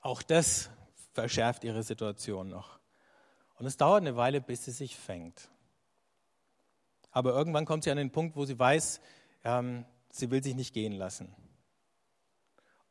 Auch 0.00 0.22
das 0.22 0.70
verschärft 1.12 1.64
ihre 1.64 1.82
Situation 1.82 2.48
noch. 2.48 2.78
Und 3.58 3.66
es 3.66 3.76
dauert 3.76 4.02
eine 4.02 4.16
Weile, 4.16 4.40
bis 4.40 4.64
sie 4.64 4.70
sich 4.70 4.96
fängt. 4.96 5.48
Aber 7.10 7.30
irgendwann 7.30 7.64
kommt 7.64 7.84
sie 7.84 7.90
an 7.90 7.96
den 7.96 8.10
Punkt, 8.10 8.36
wo 8.36 8.44
sie 8.44 8.58
weiß, 8.58 9.00
ähm, 9.44 9.84
sie 10.10 10.30
will 10.30 10.42
sich 10.42 10.54
nicht 10.54 10.74
gehen 10.74 10.92
lassen. 10.92 11.34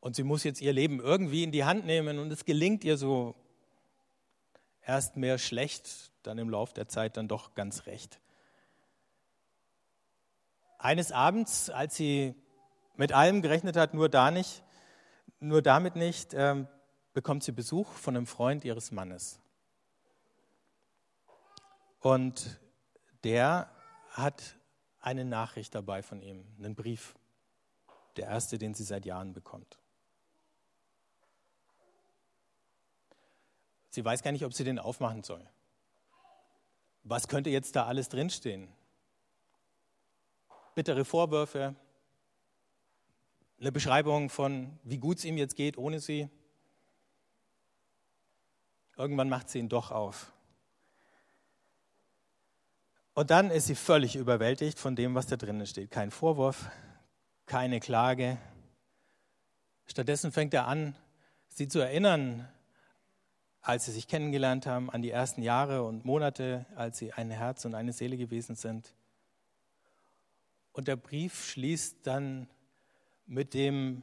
Und 0.00 0.16
sie 0.16 0.22
muss 0.22 0.44
jetzt 0.44 0.60
ihr 0.60 0.72
Leben 0.72 1.00
irgendwie 1.00 1.42
in 1.42 1.52
die 1.52 1.64
Hand 1.64 1.86
nehmen 1.86 2.18
und 2.18 2.30
es 2.30 2.44
gelingt 2.44 2.84
ihr 2.84 2.96
so 2.96 3.34
erst 4.88 5.18
mehr 5.18 5.38
schlecht, 5.38 6.10
dann 6.22 6.38
im 6.38 6.48
Lauf 6.48 6.72
der 6.72 6.88
Zeit 6.88 7.16
dann 7.18 7.28
doch 7.28 7.54
ganz 7.54 7.86
recht. 7.86 8.20
Eines 10.78 11.12
Abends, 11.12 11.68
als 11.68 11.94
sie 11.94 12.34
mit 12.96 13.12
allem 13.12 13.42
gerechnet 13.42 13.76
hat, 13.76 13.92
nur 13.92 14.08
da 14.08 14.30
nicht, 14.30 14.64
nur 15.40 15.60
damit 15.60 15.94
nicht, 15.94 16.32
äh, 16.34 16.64
bekommt 17.12 17.44
sie 17.44 17.52
Besuch 17.52 17.92
von 17.92 18.16
einem 18.16 18.26
Freund 18.26 18.64
ihres 18.64 18.90
Mannes. 18.90 19.40
Und 22.00 22.58
der 23.24 23.70
hat 24.10 24.56
eine 25.00 25.24
Nachricht 25.24 25.74
dabei 25.74 26.02
von 26.02 26.22
ihm, 26.22 26.46
einen 26.56 26.74
Brief, 26.74 27.14
der 28.16 28.28
erste, 28.28 28.56
den 28.56 28.72
sie 28.72 28.84
seit 28.84 29.04
Jahren 29.04 29.34
bekommt. 29.34 29.78
Sie 33.98 34.04
weiß 34.04 34.22
gar 34.22 34.30
nicht, 34.30 34.44
ob 34.44 34.54
sie 34.54 34.62
den 34.62 34.78
aufmachen 34.78 35.24
soll. 35.24 35.44
Was 37.02 37.26
könnte 37.26 37.50
jetzt 37.50 37.74
da 37.74 37.86
alles 37.86 38.08
drinstehen? 38.08 38.68
Bittere 40.76 41.04
Vorwürfe, 41.04 41.74
eine 43.58 43.72
Beschreibung 43.72 44.30
von, 44.30 44.78
wie 44.84 44.98
gut 44.98 45.18
es 45.18 45.24
ihm 45.24 45.36
jetzt 45.36 45.56
geht 45.56 45.76
ohne 45.76 45.98
sie. 45.98 46.30
Irgendwann 48.96 49.28
macht 49.28 49.48
sie 49.50 49.58
ihn 49.58 49.68
doch 49.68 49.90
auf. 49.90 50.32
Und 53.14 53.32
dann 53.32 53.50
ist 53.50 53.66
sie 53.66 53.74
völlig 53.74 54.14
überwältigt 54.14 54.78
von 54.78 54.94
dem, 54.94 55.16
was 55.16 55.26
da 55.26 55.36
drinnen 55.36 55.66
steht. 55.66 55.90
Kein 55.90 56.12
Vorwurf, 56.12 56.70
keine 57.46 57.80
Klage. 57.80 58.38
Stattdessen 59.86 60.30
fängt 60.30 60.54
er 60.54 60.68
an, 60.68 60.94
sie 61.48 61.66
zu 61.66 61.80
erinnern 61.80 62.48
als 63.68 63.84
sie 63.84 63.92
sich 63.92 64.08
kennengelernt 64.08 64.64
haben, 64.64 64.88
an 64.88 65.02
die 65.02 65.10
ersten 65.10 65.42
Jahre 65.42 65.82
und 65.82 66.06
Monate, 66.06 66.64
als 66.74 66.96
sie 66.96 67.12
ein 67.12 67.30
Herz 67.30 67.66
und 67.66 67.74
eine 67.74 67.92
Seele 67.92 68.16
gewesen 68.16 68.54
sind. 68.54 68.94
Und 70.72 70.88
der 70.88 70.96
Brief 70.96 71.44
schließt 71.44 71.98
dann 72.06 72.48
mit, 73.26 73.52
dem, 73.52 74.02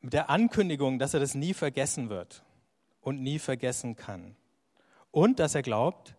mit 0.00 0.12
der 0.12 0.30
Ankündigung, 0.30 1.00
dass 1.00 1.14
er 1.14 1.20
das 1.20 1.34
nie 1.34 1.52
vergessen 1.52 2.10
wird 2.10 2.44
und 3.00 3.20
nie 3.20 3.40
vergessen 3.40 3.96
kann. 3.96 4.36
Und 5.10 5.40
dass 5.40 5.56
er 5.56 5.62
glaubt, 5.62 6.14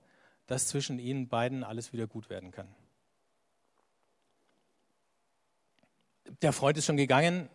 dass 0.48 0.68
zwischen 0.68 1.00
ihnen 1.00 1.30
beiden 1.30 1.64
alles 1.64 1.94
wieder 1.94 2.06
gut 2.06 2.30
werden 2.30 2.52
kann. 2.52 2.68
Der 6.42 6.52
Freund 6.52 6.78
ist 6.78 6.86
schon 6.86 6.98
gegangen, 6.98 7.48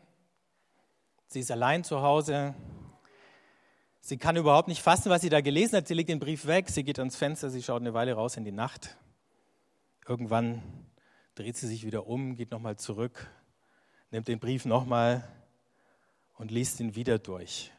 sie 1.27 1.41
ist 1.41 1.51
allein 1.51 1.85
zu 1.85 2.01
Hause, 2.01 2.55
sie 4.01 4.19
kann 4.19 4.37
überhaupt 4.37 4.69
nicht 4.69 4.83
fassen, 4.83 5.11
was 5.11 5.23
sie 5.23 5.29
da 5.29 5.41
gelesen 5.41 5.77
hat, 5.77 5.89
sie 5.89 5.95
legt 5.95 6.09
den 6.09 6.21
Brief 6.21 6.47
weg, 6.47 6.69
sie 6.69 6.85
geht 6.85 6.99
ans 6.99 7.17
Fenster, 7.17 7.51
sie 7.51 7.63
schaut 7.63 7.81
eine 7.81 7.95
Weile 7.95 8.15
raus 8.15 8.37
in 8.37 8.45
die 8.45 8.53
Nacht. 8.53 8.97
Irgendwann 10.07 10.63
dreht 11.35 11.57
sie 11.57 11.67
sich 11.67 11.85
wieder 11.85 12.07
um, 12.07 12.37
geht 12.37 12.51
nochmal 12.51 12.77
zurück, 12.77 13.31
nimmt 14.11 14.29
den 14.29 14.41
Brief 14.41 14.65
nochmal 14.65 15.29
und 16.35 16.51
liest 16.51 16.81
ihn 16.81 16.95
wieder 16.95 17.19
durch. 17.19 17.71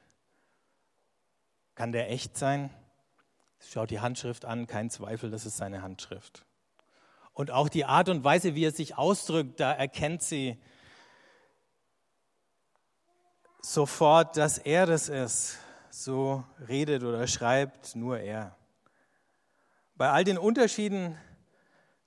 Kann 1.75 1.91
der 1.91 2.11
echt 2.11 2.37
sein? 2.37 2.69
Schaut 3.59 3.91
die 3.91 3.99
Handschrift 3.99 4.45
an, 4.45 4.67
kein 4.67 4.89
Zweifel, 4.89 5.29
das 5.29 5.45
ist 5.45 5.57
seine 5.57 5.81
Handschrift. 5.81 6.45
Und 7.33 7.51
auch 7.51 7.69
die 7.69 7.85
Art 7.85 8.09
und 8.09 8.23
Weise, 8.23 8.55
wie 8.55 8.65
er 8.65 8.71
sich 8.71 8.97
ausdrückt, 8.97 9.59
da 9.59 9.71
erkennt 9.71 10.21
sie 10.21 10.57
sofort, 13.61 14.37
dass 14.37 14.57
er 14.57 14.85
das 14.85 15.09
ist. 15.09 15.57
So 15.93 16.45
redet 16.69 17.03
oder 17.03 17.27
schreibt 17.27 17.97
nur 17.97 18.17
er. 18.17 18.55
Bei 19.95 20.09
all 20.09 20.23
den 20.23 20.37
Unterschieden 20.37 21.17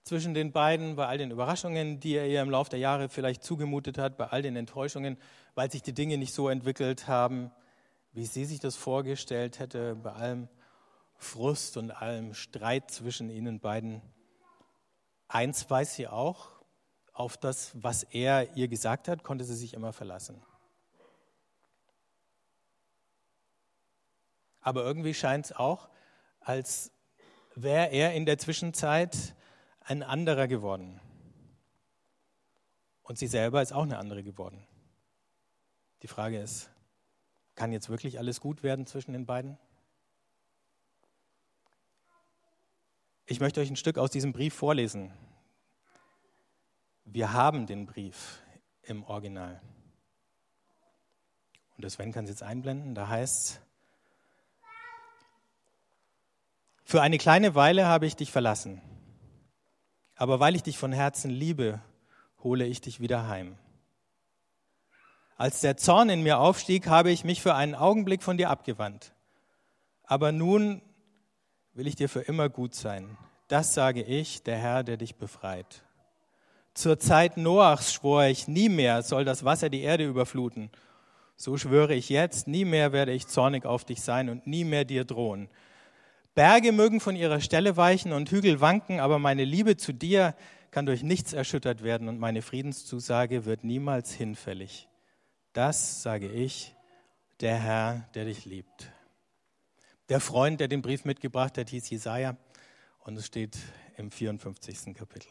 zwischen 0.04 0.32
den 0.32 0.52
beiden, 0.52 0.96
bei 0.96 1.06
all 1.06 1.18
den 1.18 1.30
Überraschungen, 1.30 2.00
die 2.00 2.14
er 2.14 2.26
ihr 2.26 2.40
im 2.40 2.48
Laufe 2.48 2.70
der 2.70 2.78
Jahre 2.78 3.10
vielleicht 3.10 3.44
zugemutet 3.44 3.98
hat, 3.98 4.16
bei 4.16 4.26
all 4.26 4.40
den 4.40 4.56
Enttäuschungen, 4.56 5.18
weil 5.54 5.70
sich 5.70 5.82
die 5.82 5.92
Dinge 5.92 6.16
nicht 6.16 6.32
so 6.32 6.48
entwickelt 6.48 7.08
haben, 7.08 7.50
wie 8.12 8.24
sie 8.24 8.46
sich 8.46 8.58
das 8.58 8.74
vorgestellt 8.74 9.58
hätte, 9.58 9.96
bei 9.96 10.12
allem 10.12 10.48
Frust 11.16 11.76
und 11.76 11.90
allem 11.90 12.32
Streit 12.32 12.90
zwischen 12.90 13.28
ihnen 13.28 13.60
beiden. 13.60 14.00
Eins 15.28 15.68
weiß 15.68 15.94
sie 15.94 16.08
auch, 16.08 16.48
auf 17.12 17.36
das, 17.36 17.70
was 17.74 18.02
er 18.02 18.56
ihr 18.56 18.68
gesagt 18.68 19.08
hat, 19.08 19.22
konnte 19.24 19.44
sie 19.44 19.54
sich 19.54 19.74
immer 19.74 19.92
verlassen. 19.92 20.42
Aber 24.64 24.82
irgendwie 24.82 25.12
scheint 25.12 25.44
es 25.44 25.52
auch, 25.52 25.90
als 26.40 26.90
wäre 27.54 27.88
er 27.92 28.14
in 28.14 28.24
der 28.24 28.38
Zwischenzeit 28.38 29.36
ein 29.80 30.02
anderer 30.02 30.48
geworden. 30.48 31.00
Und 33.02 33.18
sie 33.18 33.26
selber 33.26 33.60
ist 33.60 33.74
auch 33.74 33.82
eine 33.82 33.98
andere 33.98 34.22
geworden. 34.22 34.66
Die 36.02 36.08
Frage 36.08 36.40
ist, 36.40 36.70
kann 37.54 37.72
jetzt 37.72 37.90
wirklich 37.90 38.18
alles 38.18 38.40
gut 38.40 38.62
werden 38.62 38.86
zwischen 38.86 39.12
den 39.12 39.26
beiden? 39.26 39.58
Ich 43.26 43.40
möchte 43.40 43.60
euch 43.60 43.68
ein 43.68 43.76
Stück 43.76 43.98
aus 43.98 44.10
diesem 44.10 44.32
Brief 44.32 44.54
vorlesen. 44.54 45.12
Wir 47.04 47.34
haben 47.34 47.66
den 47.66 47.84
Brief 47.84 48.42
im 48.82 49.04
Original. 49.04 49.60
Und 51.76 51.84
das 51.84 51.94
Sven 51.94 52.12
kann 52.12 52.24
es 52.24 52.30
jetzt 52.30 52.42
einblenden. 52.42 52.94
Da 52.94 53.08
heißt 53.08 53.50
es, 53.50 53.60
für 56.84 57.02
eine 57.02 57.18
kleine 57.18 57.54
Weile 57.54 57.86
habe 57.86 58.06
ich 58.06 58.16
dich 58.16 58.30
verlassen, 58.30 58.80
aber 60.14 60.38
weil 60.38 60.54
ich 60.54 60.62
dich 60.62 60.78
von 60.78 60.92
Herzen 60.92 61.30
liebe, 61.30 61.80
hole 62.42 62.66
ich 62.66 62.80
dich 62.80 63.00
wieder 63.00 63.26
heim. 63.26 63.56
Als 65.36 65.60
der 65.60 65.76
Zorn 65.76 66.10
in 66.10 66.22
mir 66.22 66.38
aufstieg, 66.38 66.86
habe 66.86 67.10
ich 67.10 67.24
mich 67.24 67.42
für 67.42 67.54
einen 67.54 67.74
Augenblick 67.74 68.22
von 68.22 68.36
dir 68.36 68.50
abgewandt. 68.50 69.12
Aber 70.04 70.30
nun 70.30 70.80
will 71.72 71.88
ich 71.88 71.96
dir 71.96 72.08
für 72.08 72.20
immer 72.20 72.48
gut 72.48 72.74
sein. 72.74 73.16
Das 73.48 73.74
sage 73.74 74.02
ich, 74.02 74.42
der 74.44 74.58
Herr, 74.58 74.84
der 74.84 74.96
dich 74.96 75.16
befreit. 75.16 75.82
Zur 76.74 76.98
Zeit 76.98 77.36
Noachs 77.36 77.92
schwor 77.92 78.24
ich, 78.24 78.46
nie 78.46 78.68
mehr 78.68 79.02
soll 79.02 79.24
das 79.24 79.44
Wasser 79.44 79.70
die 79.70 79.82
Erde 79.82 80.06
überfluten. 80.06 80.70
So 81.36 81.56
schwöre 81.56 81.94
ich 81.94 82.08
jetzt, 82.10 82.46
nie 82.46 82.64
mehr 82.64 82.92
werde 82.92 83.12
ich 83.12 83.26
zornig 83.26 83.64
auf 83.66 83.84
dich 83.84 84.02
sein 84.02 84.28
und 84.28 84.46
nie 84.46 84.64
mehr 84.64 84.84
dir 84.84 85.04
drohen. 85.04 85.48
Berge 86.34 86.72
mögen 86.72 87.00
von 87.00 87.14
ihrer 87.14 87.40
Stelle 87.40 87.76
weichen 87.76 88.12
und 88.12 88.30
Hügel 88.30 88.60
wanken, 88.60 88.98
aber 88.98 89.18
meine 89.18 89.44
Liebe 89.44 89.76
zu 89.76 89.92
dir 89.92 90.34
kann 90.72 90.86
durch 90.86 91.04
nichts 91.04 91.32
erschüttert 91.32 91.84
werden 91.84 92.08
und 92.08 92.18
meine 92.18 92.42
Friedenszusage 92.42 93.44
wird 93.44 93.62
niemals 93.62 94.12
hinfällig. 94.12 94.88
Das 95.52 96.02
sage 96.02 96.28
ich, 96.28 96.74
der 97.40 97.56
Herr, 97.56 98.08
der 98.14 98.24
dich 98.24 98.44
liebt. 98.44 98.90
Der 100.08 100.18
Freund, 100.18 100.58
der 100.58 100.66
den 100.66 100.82
Brief 100.82 101.04
mitgebracht 101.04 101.56
hat, 101.56 101.70
hieß 101.70 101.88
Jesaja 101.90 102.36
und 102.98 103.16
es 103.16 103.26
steht 103.26 103.56
im 103.96 104.10
54. 104.10 104.92
Kapitel. 104.94 105.30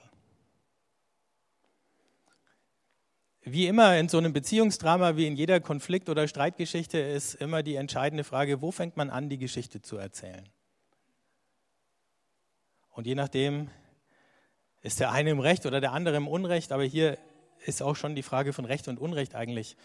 Wie 3.41 3.67
immer 3.67 3.97
in 3.97 4.07
so 4.07 4.17
einem 4.17 4.31
Beziehungsdrama, 4.31 5.17
wie 5.17 5.27
in 5.27 5.35
jeder 5.35 5.59
Konflikt- 5.59 6.07
oder 6.07 6.29
Streitgeschichte, 6.29 6.97
ist 6.97 7.35
immer 7.35 7.61
die 7.61 7.75
entscheidende 7.75 8.23
Frage, 8.23 8.61
wo 8.61 8.71
fängt 8.71 8.95
man 8.95 9.09
an, 9.09 9.27
die 9.27 9.37
Geschichte 9.37 9.81
zu 9.81 9.97
erzählen? 9.97 10.47
Und 12.93 13.07
je 13.07 13.15
nachdem 13.15 13.69
ist 14.81 14.99
der 14.99 15.11
eine 15.11 15.31
im 15.31 15.39
Recht 15.39 15.65
oder 15.65 15.81
der 15.81 15.93
andere 15.93 16.15
im 16.15 16.27
Unrecht, 16.27 16.71
aber 16.71 16.83
hier 16.83 17.17
ist 17.65 17.81
auch 17.81 17.95
schon 17.95 18.13
die 18.13 18.21
Frage 18.21 18.53
von 18.53 18.65
Recht 18.65 18.87
und 18.87 18.99
Unrecht 18.99 19.33
eigentlich 19.33 19.75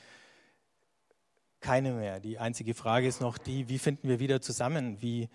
keine 1.60 1.92
mehr. 1.92 2.20
Die 2.20 2.38
einzige 2.38 2.74
Frage 2.74 3.08
ist 3.08 3.22
noch 3.22 3.38
die, 3.38 3.68
wie 3.70 3.78
finden 3.78 4.08
wir 4.10 4.20
wieder 4.20 4.42
zusammen? 4.42 5.00
Wie 5.00 5.30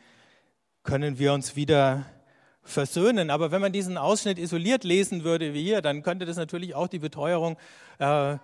können 0.84 1.18
wir 1.18 1.34
uns 1.34 1.56
wieder 1.56 2.06
versöhnen? 2.62 3.32
Aber 3.32 3.52
wenn 3.52 3.62
man 3.62 3.74
diesen 3.74 3.98
Ausschnitt 3.98 4.38
isoliert 4.38 4.84
lesen 4.84 5.24
würde 5.24 5.56
wie 5.56 5.64
hier, 5.64 5.82
dann 5.82 6.04
könnte 6.04 6.26
das 6.28 6.38
natürlich 6.38 6.76
auch 6.76 6.88
die 6.88 7.00
Beteuerung 7.00 7.58
äh, 7.98 8.38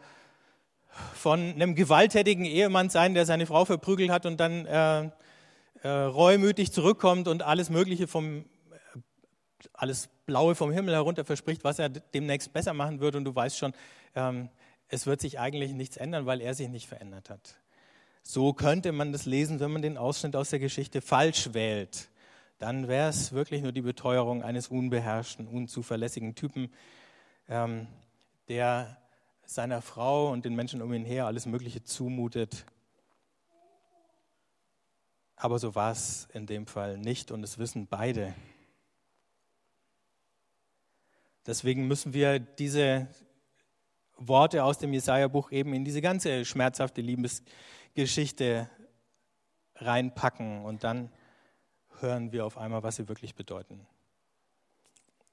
von 1.14 1.40
einem 1.40 1.76
gewalttätigen 1.76 2.46
Ehemann 2.46 2.90
sein, 2.90 3.14
der 3.14 3.28
seine 3.28 3.46
Frau 3.46 3.64
verprügelt 3.64 4.10
hat 4.10 4.26
und 4.26 4.40
dann 4.40 4.66
äh, 4.66 5.10
äh, 5.84 5.88
reumütig 5.88 6.72
zurückkommt 6.72 7.28
und 7.28 7.44
alles 7.44 7.70
Mögliche 7.70 8.08
vom 8.08 8.46
alles 9.74 10.10
Blaue 10.26 10.56
vom 10.56 10.72
Himmel 10.72 10.94
herunter 10.94 11.26
verspricht, 11.26 11.64
was 11.64 11.80
er 11.80 11.90
demnächst 11.90 12.54
besser 12.54 12.74
machen 12.74 13.00
wird 13.00 13.16
und 13.16 13.26
du 13.26 13.36
weißt 13.36 13.58
schon, 13.58 13.74
ähm, 14.16 14.50
es 14.88 15.06
wird 15.06 15.22
sich 15.22 15.40
eigentlich 15.40 15.74
nichts 15.74 15.98
ändern, 15.98 16.26
weil 16.26 16.42
er 16.42 16.54
sich 16.54 16.70
nicht 16.70 16.88
verändert 16.88 17.30
hat. 17.30 17.56
So 18.24 18.54
könnte 18.54 18.92
man 18.92 19.12
das 19.12 19.26
lesen, 19.26 19.60
wenn 19.60 19.72
man 19.72 19.82
den 19.82 19.98
Ausschnitt 19.98 20.36
aus 20.36 20.50
der 20.50 20.60
Geschichte 20.60 21.02
falsch 21.02 21.54
wählt. 21.54 22.10
Dann 22.58 22.88
wäre 22.88 23.10
es 23.10 23.32
wirklich 23.32 23.62
nur 23.62 23.72
die 23.72 23.82
Beteuerung 23.82 24.44
eines 24.44 24.68
unbeherrschten, 24.68 25.48
unzuverlässigen 25.48 26.36
Typen, 26.36 26.74
ähm, 27.48 27.88
der 28.50 28.98
seiner 29.46 29.82
Frau 29.82 30.32
und 30.32 30.46
den 30.46 30.56
Menschen 30.56 30.82
um 30.82 30.94
ihn 30.94 31.06
her 31.06 31.26
alles 31.26 31.46
Mögliche 31.46 31.84
zumutet. 31.84 32.66
Aber 35.36 35.58
so 35.58 35.74
war 35.74 35.92
es 35.92 36.28
in 36.34 36.46
dem 36.46 36.68
Fall 36.68 36.98
nicht 36.98 37.32
und 37.32 37.44
es 37.44 37.58
wissen 37.58 37.88
beide. 37.88 38.36
Deswegen 41.50 41.88
müssen 41.88 42.14
wir 42.14 42.38
diese 42.38 43.08
Worte 44.18 44.64
aus 44.64 44.78
dem 44.78 44.94
Jesaja-Buch 44.94 45.52
eben 45.52 45.74
in 45.74 45.84
diese 45.84 46.00
ganze 46.00 46.46
schmerzhafte 46.46 47.02
Liebesgeschichte 47.02 48.70
reinpacken 49.78 50.64
und 50.64 50.84
dann 50.84 51.12
hören 52.02 52.32
wir 52.32 52.46
auf 52.46 52.60
einmal, 52.60 52.84
was 52.84 52.98
sie 52.98 53.10
wirklich 53.10 53.34
bedeuten. 53.34 53.88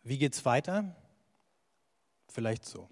Wie 0.04 0.16
geht 0.16 0.32
es 0.32 0.46
weiter? 0.46 0.96
Vielleicht 2.28 2.64
so. 2.64 2.88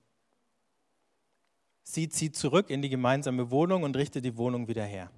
Sie 1.83 2.11
zieht 2.11 2.37
zurück 2.37 2.69
in 2.69 2.83
die 2.83 2.91
gemeinsame 2.91 3.51
Wohnung 3.51 3.85
und 3.85 3.97
richtet 3.97 4.27
die 4.27 4.37
Wohnung 4.37 4.69
wieder 4.69 4.85
her. 4.85 5.11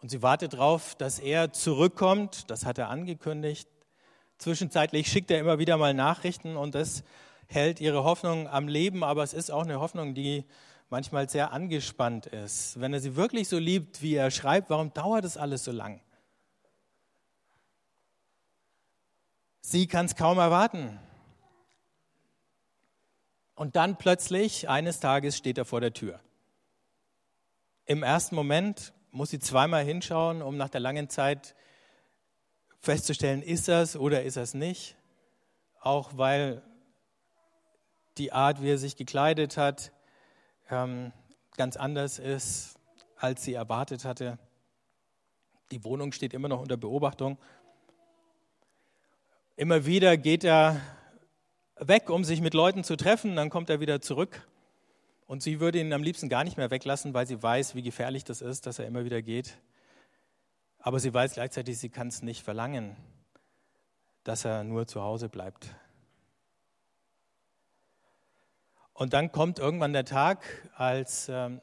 Und 0.00 0.10
sie 0.10 0.22
wartet 0.22 0.52
darauf, 0.52 0.94
dass 0.94 1.18
er 1.18 1.52
zurückkommt, 1.52 2.48
das 2.48 2.64
hat 2.64 2.78
er 2.78 2.90
angekündigt, 2.90 3.68
Zwischenzeitlich 4.40 5.06
schickt 5.08 5.30
er 5.30 5.38
immer 5.38 5.58
wieder 5.58 5.76
mal 5.76 5.92
Nachrichten 5.92 6.56
und 6.56 6.74
das 6.74 7.04
hält 7.46 7.78
ihre 7.78 8.04
Hoffnung 8.04 8.48
am 8.48 8.68
Leben, 8.68 9.04
aber 9.04 9.22
es 9.22 9.34
ist 9.34 9.50
auch 9.50 9.64
eine 9.64 9.80
Hoffnung, 9.80 10.14
die 10.14 10.46
manchmal 10.88 11.28
sehr 11.28 11.52
angespannt 11.52 12.24
ist. 12.24 12.80
Wenn 12.80 12.94
er 12.94 13.00
sie 13.00 13.16
wirklich 13.16 13.50
so 13.50 13.58
liebt, 13.58 14.00
wie 14.00 14.14
er 14.14 14.30
schreibt, 14.30 14.70
warum 14.70 14.94
dauert 14.94 15.26
es 15.26 15.36
alles 15.36 15.62
so 15.62 15.72
lang? 15.72 16.00
Sie 19.60 19.86
kann 19.86 20.06
es 20.06 20.16
kaum 20.16 20.38
erwarten. 20.38 20.98
Und 23.54 23.76
dann 23.76 23.98
plötzlich, 23.98 24.70
eines 24.70 25.00
Tages, 25.00 25.36
steht 25.36 25.58
er 25.58 25.66
vor 25.66 25.82
der 25.82 25.92
Tür. 25.92 26.18
Im 27.84 28.02
ersten 28.02 28.36
Moment 28.36 28.94
muss 29.10 29.28
sie 29.28 29.38
zweimal 29.38 29.84
hinschauen, 29.84 30.40
um 30.40 30.56
nach 30.56 30.70
der 30.70 30.80
langen 30.80 31.10
Zeit 31.10 31.54
festzustellen, 32.80 33.42
ist 33.42 33.68
das 33.68 33.96
oder 33.96 34.22
ist 34.24 34.36
das 34.36 34.54
nicht. 34.54 34.96
Auch 35.80 36.16
weil 36.16 36.62
die 38.18 38.32
Art, 38.32 38.62
wie 38.62 38.70
er 38.70 38.78
sich 38.78 38.96
gekleidet 38.96 39.56
hat, 39.56 39.92
ähm, 40.70 41.12
ganz 41.56 41.76
anders 41.76 42.18
ist, 42.18 42.74
als 43.16 43.44
sie 43.44 43.54
erwartet 43.54 44.04
hatte. 44.04 44.38
Die 45.70 45.84
Wohnung 45.84 46.12
steht 46.12 46.34
immer 46.34 46.48
noch 46.48 46.60
unter 46.60 46.76
Beobachtung. 46.76 47.38
Immer 49.56 49.84
wieder 49.84 50.16
geht 50.16 50.42
er 50.42 50.80
weg, 51.76 52.10
um 52.10 52.24
sich 52.24 52.40
mit 52.40 52.54
Leuten 52.54 52.82
zu 52.82 52.96
treffen, 52.96 53.36
dann 53.36 53.50
kommt 53.50 53.70
er 53.70 53.80
wieder 53.80 54.00
zurück. 54.00 54.46
Und 55.26 55.42
sie 55.42 55.60
würde 55.60 55.78
ihn 55.78 55.92
am 55.92 56.02
liebsten 56.02 56.28
gar 56.28 56.44
nicht 56.44 56.56
mehr 56.56 56.70
weglassen, 56.70 57.14
weil 57.14 57.26
sie 57.26 57.40
weiß, 57.42 57.74
wie 57.74 57.82
gefährlich 57.82 58.24
das 58.24 58.42
ist, 58.42 58.66
dass 58.66 58.78
er 58.78 58.86
immer 58.86 59.04
wieder 59.04 59.22
geht. 59.22 59.58
Aber 60.80 60.98
sie 60.98 61.12
weiß 61.12 61.34
gleichzeitig, 61.34 61.78
sie 61.78 61.90
kann 61.90 62.08
es 62.08 62.22
nicht 62.22 62.42
verlangen, 62.42 62.96
dass 64.24 64.44
er 64.44 64.64
nur 64.64 64.86
zu 64.86 65.02
Hause 65.02 65.28
bleibt. 65.28 65.74
Und 68.94 69.12
dann 69.12 69.30
kommt 69.32 69.58
irgendwann 69.58 69.92
der 69.92 70.04
Tag, 70.04 70.44
als 70.74 71.28
ähm, 71.28 71.60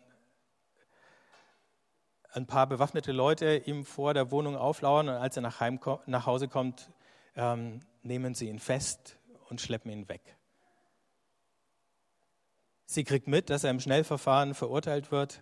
ein 2.32 2.46
paar 2.46 2.68
bewaffnete 2.68 3.12
Leute 3.12 3.58
ihm 3.58 3.86
vor 3.86 4.14
der 4.14 4.32
Wohnung 4.32 4.56
auflauern 4.56 5.10
und 5.10 5.16
als 5.16 5.36
er 5.36 5.42
nach, 5.42 5.60
Heim, 5.60 5.80
nach 6.06 6.26
Hause 6.26 6.48
kommt, 6.48 6.92
ähm, 7.36 7.80
nehmen 8.04 8.36
sie 8.36 8.50
ihn 8.50 8.60
fest 8.60 9.18
und 9.50 9.62
schleppen 9.62 9.92
ihn 9.92 10.08
weg. 10.10 10.22
Sie 12.86 13.04
kriegt 13.04 13.28
mit, 13.28 13.50
dass 13.50 13.64
er 13.64 13.72
im 13.72 13.80
Schnellverfahren 13.80 14.54
verurteilt 14.54 15.12
wird 15.12 15.42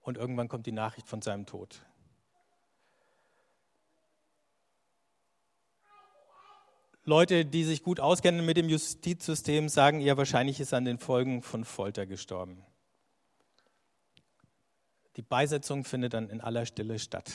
und 0.00 0.16
irgendwann 0.16 0.48
kommt 0.48 0.66
die 0.66 0.72
Nachricht 0.72 1.08
von 1.08 1.20
seinem 1.20 1.46
Tod. 1.46 1.82
Leute, 7.10 7.44
die 7.44 7.64
sich 7.64 7.82
gut 7.82 7.98
auskennen 7.98 8.46
mit 8.46 8.56
dem 8.56 8.68
Justizsystem, 8.68 9.68
sagen 9.68 10.00
ihr, 10.00 10.16
wahrscheinlich 10.16 10.60
ist 10.60 10.72
an 10.72 10.84
den 10.84 10.96
Folgen 10.96 11.42
von 11.42 11.64
Folter 11.64 12.06
gestorben. 12.06 12.64
Die 15.16 15.22
Beisetzung 15.22 15.82
findet 15.82 16.14
dann 16.14 16.30
in 16.30 16.40
aller 16.40 16.66
Stille 16.66 17.00
statt. 17.00 17.32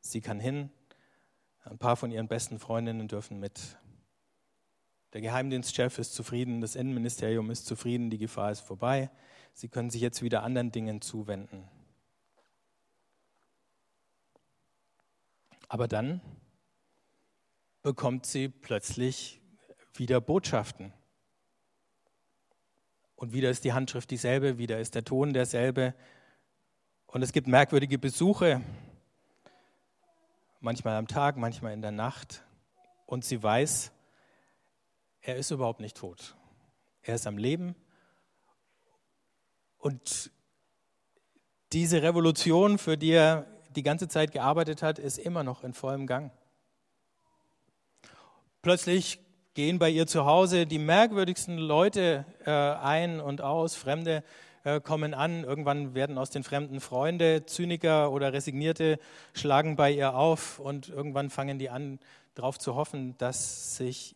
Sie 0.00 0.20
kann 0.20 0.38
hin, 0.38 0.70
ein 1.64 1.76
paar 1.76 1.96
von 1.96 2.12
ihren 2.12 2.28
besten 2.28 2.60
Freundinnen 2.60 3.08
dürfen 3.08 3.40
mit. 3.40 3.60
Der 5.12 5.22
Geheimdienstchef 5.22 5.98
ist 5.98 6.14
zufrieden, 6.14 6.60
das 6.60 6.76
Innenministerium 6.76 7.50
ist 7.50 7.66
zufrieden, 7.66 8.10
die 8.10 8.18
Gefahr 8.18 8.52
ist 8.52 8.60
vorbei. 8.60 9.10
Sie 9.52 9.68
können 9.68 9.90
sich 9.90 10.02
jetzt 10.02 10.22
wieder 10.22 10.44
anderen 10.44 10.70
Dingen 10.70 11.00
zuwenden. 11.00 11.66
Aber 15.66 15.88
dann 15.88 16.20
bekommt 17.82 18.26
sie 18.26 18.48
plötzlich 18.48 19.40
wieder 19.94 20.20
Botschaften. 20.20 20.92
Und 23.16 23.32
wieder 23.32 23.50
ist 23.50 23.64
die 23.64 23.72
Handschrift 23.72 24.10
dieselbe, 24.10 24.58
wieder 24.58 24.80
ist 24.80 24.94
der 24.94 25.04
Ton 25.04 25.32
derselbe. 25.32 25.94
Und 27.06 27.22
es 27.22 27.32
gibt 27.32 27.48
merkwürdige 27.48 27.98
Besuche, 27.98 28.62
manchmal 30.60 30.96
am 30.96 31.06
Tag, 31.06 31.36
manchmal 31.36 31.72
in 31.72 31.82
der 31.82 31.90
Nacht. 31.90 32.44
Und 33.06 33.24
sie 33.24 33.42
weiß, 33.42 33.92
er 35.20 35.36
ist 35.36 35.50
überhaupt 35.50 35.80
nicht 35.80 35.96
tot. 35.96 36.36
Er 37.02 37.14
ist 37.14 37.26
am 37.26 37.36
Leben. 37.36 37.74
Und 39.78 40.30
diese 41.72 42.02
Revolution, 42.02 42.78
für 42.78 42.96
die 42.96 43.12
er 43.12 43.46
die 43.70 43.82
ganze 43.82 44.08
Zeit 44.08 44.32
gearbeitet 44.32 44.82
hat, 44.82 44.98
ist 44.98 45.18
immer 45.18 45.44
noch 45.44 45.62
in 45.62 45.74
vollem 45.74 46.06
Gang. 46.06 46.32
Plötzlich 48.62 49.20
gehen 49.54 49.78
bei 49.78 49.88
ihr 49.88 50.06
zu 50.06 50.26
Hause 50.26 50.66
die 50.66 50.78
merkwürdigsten 50.78 51.56
Leute 51.56 52.26
äh, 52.44 52.50
ein 52.50 53.18
und 53.18 53.40
aus, 53.40 53.74
Fremde 53.74 54.22
äh, 54.64 54.80
kommen 54.80 55.14
an, 55.14 55.44
irgendwann 55.44 55.94
werden 55.94 56.18
aus 56.18 56.28
den 56.28 56.44
Fremden 56.44 56.80
Freunde, 56.80 57.46
Zyniker 57.46 58.12
oder 58.12 58.34
Resignierte 58.34 58.98
schlagen 59.32 59.76
bei 59.76 59.90
ihr 59.90 60.14
auf 60.14 60.58
und 60.58 60.90
irgendwann 60.90 61.30
fangen 61.30 61.58
die 61.58 61.70
an, 61.70 62.00
darauf 62.34 62.58
zu 62.58 62.74
hoffen, 62.74 63.16
dass 63.16 63.76
sich 63.78 64.14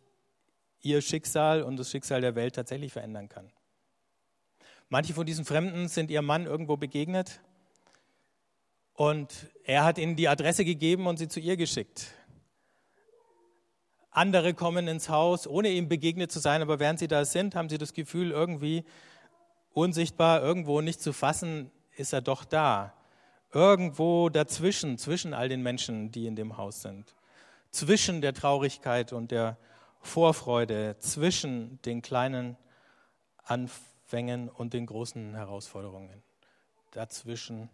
ihr 0.83 1.01
Schicksal 1.01 1.63
und 1.63 1.79
das 1.79 1.91
Schicksal 1.91 2.21
der 2.21 2.35
Welt 2.35 2.55
tatsächlich 2.55 2.93
verändern 2.93 3.31
kann. 3.31 3.51
Manche 4.91 5.15
von 5.15 5.25
diesen 5.25 5.47
Fremden 5.47 5.89
sind 5.89 6.11
ihrem 6.11 6.27
Mann 6.27 6.45
irgendwo 6.45 6.77
begegnet 6.77 7.41
und 8.93 9.33
er 9.65 9.85
hat 9.85 9.97
ihnen 9.97 10.17
die 10.17 10.29
Adresse 10.29 10.67
gegeben 10.67 11.07
und 11.07 11.17
sie 11.17 11.29
zu 11.29 11.41
ihr 11.41 11.57
geschickt. 11.57 12.13
Andere 14.15 14.55
kommen 14.55 14.87
ins 14.87 15.09
Haus, 15.09 15.47
ohne 15.47 15.71
ihm 15.71 15.89
begegnet 15.89 16.31
zu 16.31 16.39
sein, 16.39 16.63
aber 16.63 16.79
während 16.79 17.01
sie 17.01 17.09
da 17.09 17.25
sind, 17.25 17.57
haben 17.57 17.69
sie 17.69 17.79
das 17.79 17.93
Gefühl, 17.93 18.31
irgendwie 18.31 18.85
unsichtbar, 19.73 20.41
irgendwo 20.41 20.81
nicht 20.81 21.03
zu 21.03 21.13
fassen, 21.13 21.73
ist 21.97 22.13
er 22.13 22.23
doch 22.23 22.45
da. 22.45 22.95
Irgendwo 23.53 24.29
dazwischen, 24.29 24.99
zwischen 24.99 25.35
all 25.35 25.49
den 25.49 25.63
Menschen, 25.63 26.13
die 26.13 26.27
in 26.27 26.37
dem 26.37 26.57
Haus 26.57 26.81
sind. 26.81 27.13
Zwischen 27.73 28.21
der 28.21 28.35
Traurigkeit 28.35 29.13
und 29.13 29.33
der 29.33 29.59
Vorfreude, 30.01 30.97
zwischen 31.01 31.83
den 31.83 32.01
kleinen 32.01 32.57
Anfängen 33.43 34.49
und 34.49 34.75
den 34.75 34.87
großen 34.87 35.35
Herausforderungen. 35.35 36.23
Dazwischen 36.93 37.69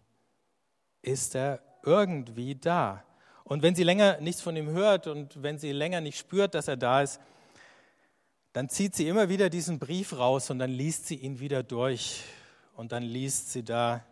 ist 1.03 1.35
er 1.35 1.61
irgendwie 1.83 2.55
da. 2.55 3.03
Und 3.43 3.63
wenn 3.63 3.75
sie 3.75 3.83
länger 3.83 4.19
nichts 4.21 4.41
von 4.41 4.55
ihm 4.55 4.69
hört 4.69 5.07
und 5.07 5.41
wenn 5.41 5.57
sie 5.57 5.71
länger 5.71 6.01
nicht 6.01 6.17
spürt, 6.17 6.55
dass 6.55 6.67
er 6.67 6.77
da 6.77 7.01
ist, 7.01 7.19
dann 8.53 8.69
zieht 8.69 8.95
sie 8.95 9.07
immer 9.07 9.29
wieder 9.29 9.49
diesen 9.49 9.79
Brief 9.79 10.17
raus 10.17 10.49
und 10.49 10.59
dann 10.59 10.71
liest 10.71 11.07
sie 11.07 11.15
ihn 11.15 11.39
wieder 11.39 11.63
durch. 11.63 12.23
Und 12.75 12.91
dann 12.91 13.03
liest 13.03 13.51
sie 13.51 13.63
da, 13.63 14.05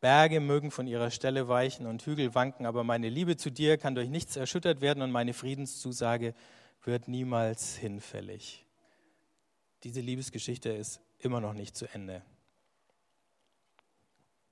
Berge 0.00 0.40
mögen 0.40 0.70
von 0.70 0.86
ihrer 0.86 1.10
Stelle 1.10 1.48
weichen 1.48 1.86
und 1.86 2.04
Hügel 2.04 2.34
wanken, 2.34 2.66
aber 2.66 2.84
meine 2.84 3.08
Liebe 3.08 3.36
zu 3.36 3.50
dir 3.50 3.78
kann 3.78 3.94
durch 3.94 4.08
nichts 4.08 4.36
erschüttert 4.36 4.80
werden 4.80 5.02
und 5.02 5.10
meine 5.10 5.32
Friedenszusage 5.32 6.34
wird 6.84 7.08
niemals 7.08 7.76
hinfällig. 7.76 8.64
Diese 9.82 10.00
Liebesgeschichte 10.00 10.70
ist 10.70 11.00
immer 11.18 11.40
noch 11.40 11.54
nicht 11.54 11.76
zu 11.76 11.86
Ende. 11.92 12.22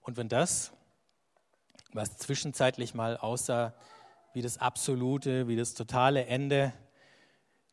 Und 0.00 0.16
wenn 0.16 0.28
das 0.28 0.72
was 1.94 2.16
zwischenzeitlich 2.18 2.92
mal 2.92 3.16
aussah 3.16 3.72
wie 4.34 4.42
das 4.42 4.58
absolute, 4.58 5.46
wie 5.46 5.56
das 5.56 5.74
totale 5.74 6.26
Ende, 6.26 6.72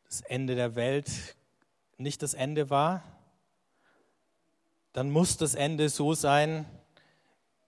das 0.06 0.22
Ende 0.22 0.56
der 0.56 0.76
Welt, 0.76 1.36
nicht 1.98 2.22
das 2.22 2.36
Ende 2.36 2.70
war, 2.70 3.04
dann 4.94 5.10
muss 5.10 5.38
das 5.38 5.56
Ende 5.56 5.90
so 5.90 6.14
sein, 6.14 6.66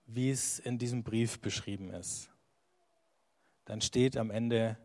wie 0.06 0.30
es 0.30 0.60
in 0.60 0.78
diesem 0.78 1.02
Brief 1.02 1.40
beschrieben 1.40 1.90
ist. 1.92 2.30
Dann 3.64 3.80
steht 3.80 4.16
am 4.16 4.30
Ende 4.30 4.78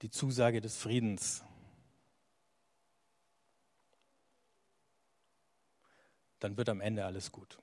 die 0.00 0.10
Zusage 0.10 0.62
des 0.62 0.76
Friedens. 0.76 1.44
Dann 6.38 6.56
wird 6.56 6.70
am 6.70 6.80
Ende 6.80 7.04
alles 7.04 7.30
gut. 7.30 7.58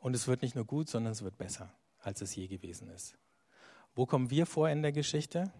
Und 0.00 0.14
es 0.14 0.28
wird 0.28 0.42
nicht 0.42 0.54
nur 0.54 0.64
gut, 0.64 0.88
sondern 0.88 1.12
es 1.12 1.22
wird 1.22 1.36
besser, 1.36 1.72
als 2.00 2.20
es 2.20 2.34
je 2.34 2.46
gewesen 2.46 2.88
ist. 2.88 3.16
Wo 3.94 4.06
kommen 4.06 4.30
wir 4.30 4.46
vor 4.46 4.68
in 4.68 4.82
der 4.82 4.92
Geschichte? 4.92 5.52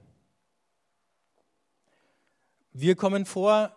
Wir 2.72 2.94
kommen 2.94 3.26
vor, 3.26 3.74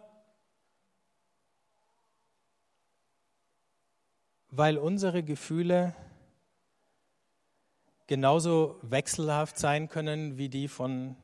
weil 4.49 4.77
unsere 4.77 5.23
Gefühle 5.23 5.95
genauso 8.05 8.77
wechselhaft 8.81 9.57
sein 9.57 9.87
können 9.87 10.37
wie 10.37 10.49
die 10.49 10.67
von 10.67 11.15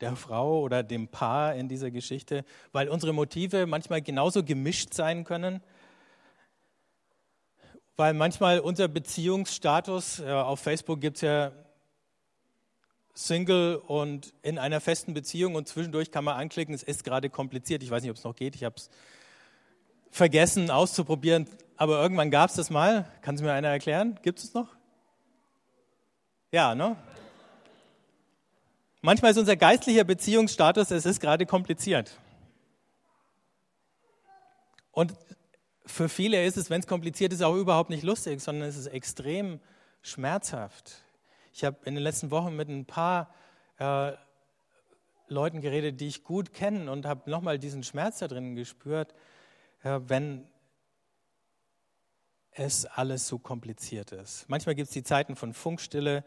der 0.00 0.16
Frau 0.16 0.60
oder 0.60 0.82
dem 0.82 1.08
Paar 1.08 1.54
in 1.54 1.68
dieser 1.68 1.90
Geschichte, 1.90 2.44
weil 2.72 2.88
unsere 2.88 3.12
Motive 3.12 3.66
manchmal 3.66 4.02
genauso 4.02 4.42
gemischt 4.42 4.92
sein 4.92 5.24
können 5.24 5.62
weil 7.96 8.14
manchmal 8.14 8.60
unser 8.60 8.88
Beziehungsstatus, 8.88 10.20
äh, 10.20 10.30
auf 10.30 10.60
Facebook 10.60 11.00
gibt 11.00 11.16
es 11.16 11.22
ja 11.22 11.52
Single 13.14 13.76
und 13.76 14.34
in 14.42 14.58
einer 14.58 14.80
festen 14.80 15.14
Beziehung 15.14 15.54
und 15.54 15.68
zwischendurch 15.68 16.10
kann 16.10 16.24
man 16.24 16.36
anklicken, 16.36 16.74
es 16.74 16.82
ist 16.82 17.04
gerade 17.04 17.30
kompliziert. 17.30 17.82
Ich 17.82 17.90
weiß 17.90 18.02
nicht, 18.02 18.10
ob 18.10 18.16
es 18.16 18.24
noch 18.24 18.34
geht, 18.34 18.56
ich 18.56 18.64
habe 18.64 18.74
es 18.76 18.90
vergessen 20.10 20.70
auszuprobieren, 20.70 21.48
aber 21.76 22.00
irgendwann 22.02 22.30
gab 22.30 22.50
es 22.50 22.56
das 22.56 22.70
mal. 22.70 23.08
Kann 23.22 23.36
es 23.36 23.42
mir 23.42 23.52
einer 23.52 23.68
erklären? 23.68 24.18
Gibt 24.22 24.40
es 24.40 24.54
noch? 24.54 24.68
Ja, 26.50 26.74
ne? 26.74 26.96
Manchmal 29.00 29.32
ist 29.32 29.38
unser 29.38 29.56
geistlicher 29.56 30.04
Beziehungsstatus, 30.04 30.90
es 30.90 31.04
ist 31.04 31.20
gerade 31.20 31.46
kompliziert. 31.46 32.18
Und 34.90 35.12
für 35.86 36.08
viele 36.08 36.44
ist 36.44 36.56
es, 36.56 36.70
wenn 36.70 36.80
es 36.80 36.86
kompliziert 36.86 37.32
ist, 37.32 37.42
auch 37.42 37.56
überhaupt 37.56 37.90
nicht 37.90 38.02
lustig, 38.02 38.40
sondern 38.40 38.68
es 38.68 38.76
ist 38.76 38.86
extrem 38.86 39.60
schmerzhaft. 40.02 41.04
Ich 41.52 41.64
habe 41.64 41.76
in 41.84 41.94
den 41.94 42.02
letzten 42.02 42.30
Wochen 42.30 42.56
mit 42.56 42.68
ein 42.68 42.86
paar 42.86 43.32
äh, 43.78 44.12
Leuten 45.28 45.60
geredet, 45.60 46.00
die 46.00 46.08
ich 46.08 46.24
gut 46.24 46.52
kenne 46.52 46.90
und 46.90 47.06
habe 47.06 47.30
nochmal 47.30 47.58
diesen 47.58 47.82
Schmerz 47.82 48.18
da 48.18 48.28
drin 48.28 48.54
gespürt, 48.54 49.14
äh, 49.82 50.00
wenn 50.06 50.46
es 52.50 52.86
alles 52.86 53.26
so 53.26 53.38
kompliziert 53.38 54.12
ist. 54.12 54.48
Manchmal 54.48 54.74
gibt 54.74 54.88
es 54.88 54.94
die 54.94 55.02
Zeiten 55.02 55.36
von 55.36 55.52
Funkstille, 55.52 56.24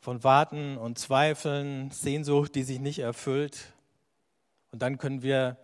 von 0.00 0.22
Warten 0.22 0.78
und 0.78 0.98
Zweifeln, 0.98 1.90
Sehnsucht, 1.90 2.54
die 2.54 2.62
sich 2.62 2.78
nicht 2.78 3.00
erfüllt. 3.00 3.74
Und 4.70 4.80
dann 4.80 4.98
können 4.98 5.22
wir 5.22 5.56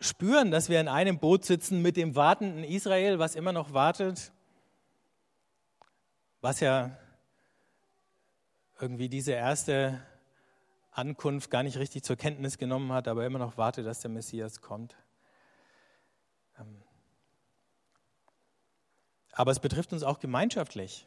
spüren, 0.00 0.50
dass 0.50 0.68
wir 0.68 0.80
in 0.80 0.88
einem 0.88 1.18
Boot 1.18 1.44
sitzen 1.44 1.82
mit 1.82 1.96
dem 1.96 2.14
wartenden 2.14 2.64
Israel, 2.64 3.18
was 3.18 3.34
immer 3.34 3.52
noch 3.52 3.72
wartet, 3.72 4.32
was 6.40 6.60
ja 6.60 6.96
irgendwie 8.80 9.08
diese 9.08 9.32
erste 9.32 10.02
Ankunft 10.90 11.50
gar 11.50 11.62
nicht 11.62 11.78
richtig 11.78 12.04
zur 12.04 12.16
Kenntnis 12.16 12.58
genommen 12.58 12.92
hat, 12.92 13.08
aber 13.08 13.26
immer 13.26 13.38
noch 13.38 13.56
wartet, 13.56 13.86
dass 13.86 14.00
der 14.00 14.10
Messias 14.10 14.60
kommt. 14.60 14.96
Ähm, 16.58 16.82
aber 19.32 19.50
es 19.50 19.60
betrifft 19.60 19.92
uns 19.92 20.02
auch 20.02 20.18
gemeinschaftlich. 20.18 21.06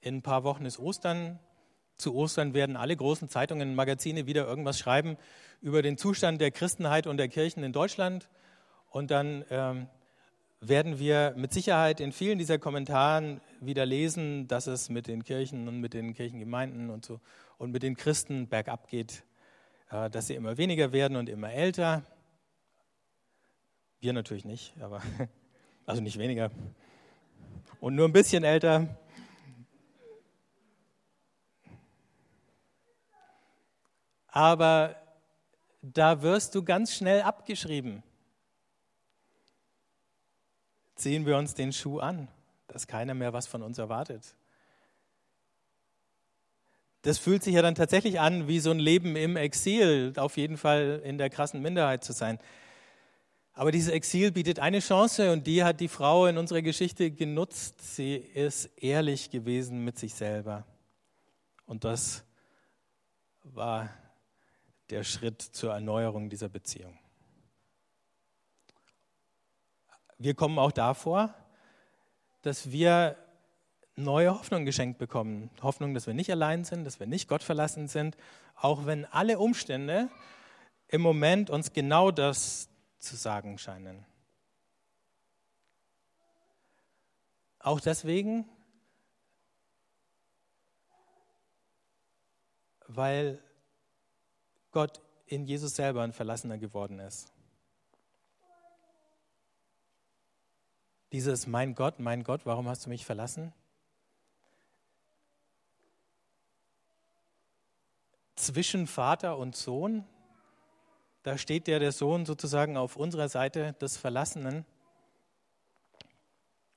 In 0.00 0.16
ein 0.16 0.22
paar 0.22 0.44
Wochen 0.44 0.64
ist 0.64 0.78
Ostern. 0.78 1.38
Zu 1.98 2.14
Ostern 2.14 2.54
werden 2.54 2.76
alle 2.76 2.96
großen 2.96 3.28
Zeitungen 3.28 3.70
und 3.70 3.74
Magazine 3.74 4.26
wieder 4.26 4.46
irgendwas 4.46 4.78
schreiben 4.78 5.16
über 5.60 5.82
den 5.82 5.98
Zustand 5.98 6.40
der 6.40 6.52
Christenheit 6.52 7.08
und 7.08 7.16
der 7.16 7.28
Kirchen 7.28 7.64
in 7.64 7.72
Deutschland. 7.72 8.28
Und 8.90 9.10
dann 9.10 9.44
ähm, 9.50 9.88
werden 10.60 11.00
wir 11.00 11.34
mit 11.36 11.52
Sicherheit 11.52 11.98
in 11.98 12.12
vielen 12.12 12.38
dieser 12.38 12.58
Kommentaren 12.58 13.40
wieder 13.60 13.84
lesen, 13.84 14.46
dass 14.46 14.68
es 14.68 14.88
mit 14.90 15.08
den 15.08 15.24
Kirchen 15.24 15.66
und 15.66 15.80
mit 15.80 15.92
den 15.92 16.14
Kirchengemeinden 16.14 16.90
und 16.90 17.04
so 17.04 17.20
und 17.58 17.72
mit 17.72 17.82
den 17.82 17.96
Christen 17.96 18.46
bergab 18.46 18.88
geht, 18.88 19.24
äh, 19.90 20.08
dass 20.08 20.28
sie 20.28 20.36
immer 20.36 20.56
weniger 20.56 20.92
werden 20.92 21.16
und 21.16 21.28
immer 21.28 21.52
älter. 21.52 22.04
Wir 23.98 24.12
natürlich 24.12 24.44
nicht, 24.44 24.72
aber 24.80 25.02
also 25.86 26.00
nicht 26.00 26.18
weniger. 26.18 26.52
Und 27.80 27.96
nur 27.96 28.06
ein 28.06 28.12
bisschen 28.12 28.44
älter. 28.44 28.86
Aber 34.28 34.96
da 35.82 36.22
wirst 36.22 36.54
du 36.54 36.62
ganz 36.62 36.94
schnell 36.94 37.22
abgeschrieben. 37.22 38.02
Ziehen 40.94 41.26
wir 41.26 41.36
uns 41.36 41.54
den 41.54 41.72
Schuh 41.72 42.00
an, 42.00 42.28
dass 42.66 42.86
keiner 42.86 43.14
mehr 43.14 43.32
was 43.32 43.46
von 43.46 43.62
uns 43.62 43.78
erwartet. 43.78 44.34
Das 47.02 47.18
fühlt 47.18 47.44
sich 47.44 47.54
ja 47.54 47.62
dann 47.62 47.76
tatsächlich 47.76 48.18
an 48.18 48.48
wie 48.48 48.58
so 48.58 48.70
ein 48.70 48.80
Leben 48.80 49.14
im 49.14 49.36
Exil, 49.36 50.12
auf 50.16 50.36
jeden 50.36 50.56
Fall 50.56 51.00
in 51.04 51.16
der 51.16 51.30
krassen 51.30 51.62
Minderheit 51.62 52.02
zu 52.02 52.12
sein. 52.12 52.38
Aber 53.52 53.72
dieses 53.72 53.92
Exil 53.92 54.30
bietet 54.32 54.58
eine 54.58 54.80
Chance 54.80 55.32
und 55.32 55.46
die 55.46 55.64
hat 55.64 55.80
die 55.80 55.88
Frau 55.88 56.26
in 56.26 56.38
unserer 56.38 56.62
Geschichte 56.62 57.10
genutzt. 57.10 57.94
Sie 57.94 58.14
ist 58.14 58.66
ehrlich 58.76 59.30
gewesen 59.30 59.84
mit 59.84 59.98
sich 59.98 60.14
selber. 60.14 60.64
Und 61.66 61.84
das 61.84 62.24
war 63.42 63.90
der 64.90 65.04
Schritt 65.04 65.42
zur 65.42 65.72
Erneuerung 65.72 66.30
dieser 66.30 66.48
Beziehung. 66.48 66.98
Wir 70.18 70.34
kommen 70.34 70.58
auch 70.58 70.72
davor, 70.72 71.34
dass 72.42 72.72
wir 72.72 73.16
neue 73.96 74.30
Hoffnung 74.30 74.64
geschenkt 74.64 74.98
bekommen. 74.98 75.50
Hoffnung, 75.62 75.94
dass 75.94 76.06
wir 76.06 76.14
nicht 76.14 76.30
allein 76.30 76.64
sind, 76.64 76.84
dass 76.84 77.00
wir 77.00 77.06
nicht 77.06 77.28
Gott 77.28 77.42
verlassen 77.42 77.88
sind, 77.88 78.16
auch 78.54 78.86
wenn 78.86 79.04
alle 79.06 79.38
Umstände 79.38 80.08
im 80.88 81.00
Moment 81.02 81.50
uns 81.50 81.72
genau 81.72 82.10
das 82.10 82.68
zu 82.98 83.16
sagen 83.16 83.58
scheinen. 83.58 84.06
Auch 87.58 87.80
deswegen, 87.80 88.48
weil 92.86 93.42
Gott 94.78 95.00
in 95.26 95.44
Jesus 95.44 95.74
selber 95.74 96.02
ein 96.02 96.12
Verlassener 96.12 96.56
geworden 96.56 97.00
ist. 97.00 97.32
Dieses 101.10 101.48
Mein 101.48 101.74
Gott, 101.74 101.98
mein 101.98 102.22
Gott, 102.22 102.46
warum 102.46 102.68
hast 102.68 102.86
du 102.86 102.88
mich 102.88 103.04
verlassen? 103.04 103.52
Zwischen 108.36 108.86
Vater 108.86 109.36
und 109.36 109.56
Sohn, 109.56 110.04
da 111.24 111.38
steht 111.38 111.66
der, 111.66 111.80
der 111.80 111.90
Sohn 111.90 112.24
sozusagen 112.24 112.76
auf 112.76 112.94
unserer 112.94 113.28
Seite 113.28 113.72
des 113.80 113.96
Verlassenen 113.96 114.64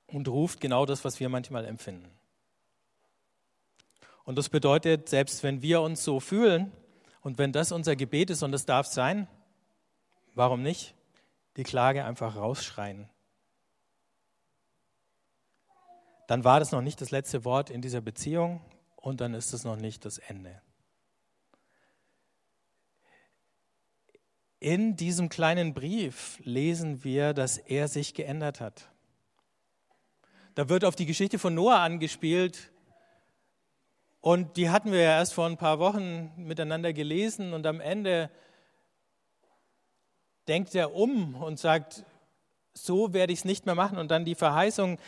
und 0.08 0.26
ruft 0.26 0.60
genau 0.60 0.86
das, 0.86 1.04
was 1.04 1.20
wir 1.20 1.28
manchmal 1.28 1.66
empfinden. 1.66 2.10
Und 4.24 4.38
das 4.38 4.48
bedeutet, 4.48 5.08
selbst 5.08 5.44
wenn 5.44 5.62
wir 5.62 5.82
uns 5.82 6.02
so 6.02 6.18
fühlen, 6.18 6.72
und 7.22 7.38
wenn 7.38 7.52
das 7.52 7.72
unser 7.72 7.96
Gebet 7.96 8.30
ist, 8.30 8.42
und 8.42 8.52
das 8.52 8.66
darf 8.66 8.86
sein, 8.86 9.28
warum 10.34 10.62
nicht? 10.62 10.94
Die 11.56 11.62
Klage 11.62 12.04
einfach 12.04 12.36
rausschreien. 12.36 13.08
Dann 16.26 16.44
war 16.44 16.58
das 16.60 16.72
noch 16.72 16.82
nicht 16.82 17.00
das 17.00 17.10
letzte 17.10 17.44
Wort 17.44 17.70
in 17.70 17.82
dieser 17.82 18.00
Beziehung 18.00 18.60
und 18.96 19.20
dann 19.20 19.34
ist 19.34 19.52
es 19.52 19.64
noch 19.64 19.76
nicht 19.76 20.04
das 20.04 20.18
Ende. 20.18 20.60
In 24.58 24.96
diesem 24.96 25.28
kleinen 25.28 25.74
Brief 25.74 26.40
lesen 26.44 27.04
wir, 27.04 27.34
dass 27.34 27.58
er 27.58 27.88
sich 27.88 28.14
geändert 28.14 28.60
hat. 28.60 28.88
Da 30.54 30.68
wird 30.68 30.84
auf 30.84 30.96
die 30.96 31.06
Geschichte 31.06 31.38
von 31.38 31.54
Noah 31.54 31.80
angespielt, 31.80 32.71
und 34.22 34.56
die 34.56 34.70
hatten 34.70 34.92
wir 34.92 35.00
ja 35.00 35.18
erst 35.18 35.34
vor 35.34 35.46
ein 35.46 35.56
paar 35.56 35.80
Wochen 35.80 36.30
miteinander 36.36 36.92
gelesen 36.92 37.52
und 37.52 37.66
am 37.66 37.80
Ende 37.80 38.30
denkt 40.46 40.76
er 40.76 40.94
um 40.94 41.34
und 41.34 41.58
sagt, 41.58 42.04
so 42.72 43.12
werde 43.12 43.32
ich 43.32 43.40
es 43.40 43.44
nicht 43.44 43.66
mehr 43.66 43.74
machen. 43.74 43.98
Und 43.98 44.12
dann 44.12 44.24
die 44.24 44.36
Verheißung, 44.36 44.98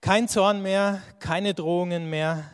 kein 0.00 0.26
Zorn 0.26 0.62
mehr, 0.62 1.02
keine 1.18 1.52
Drohungen 1.52 2.08
mehr. 2.08 2.50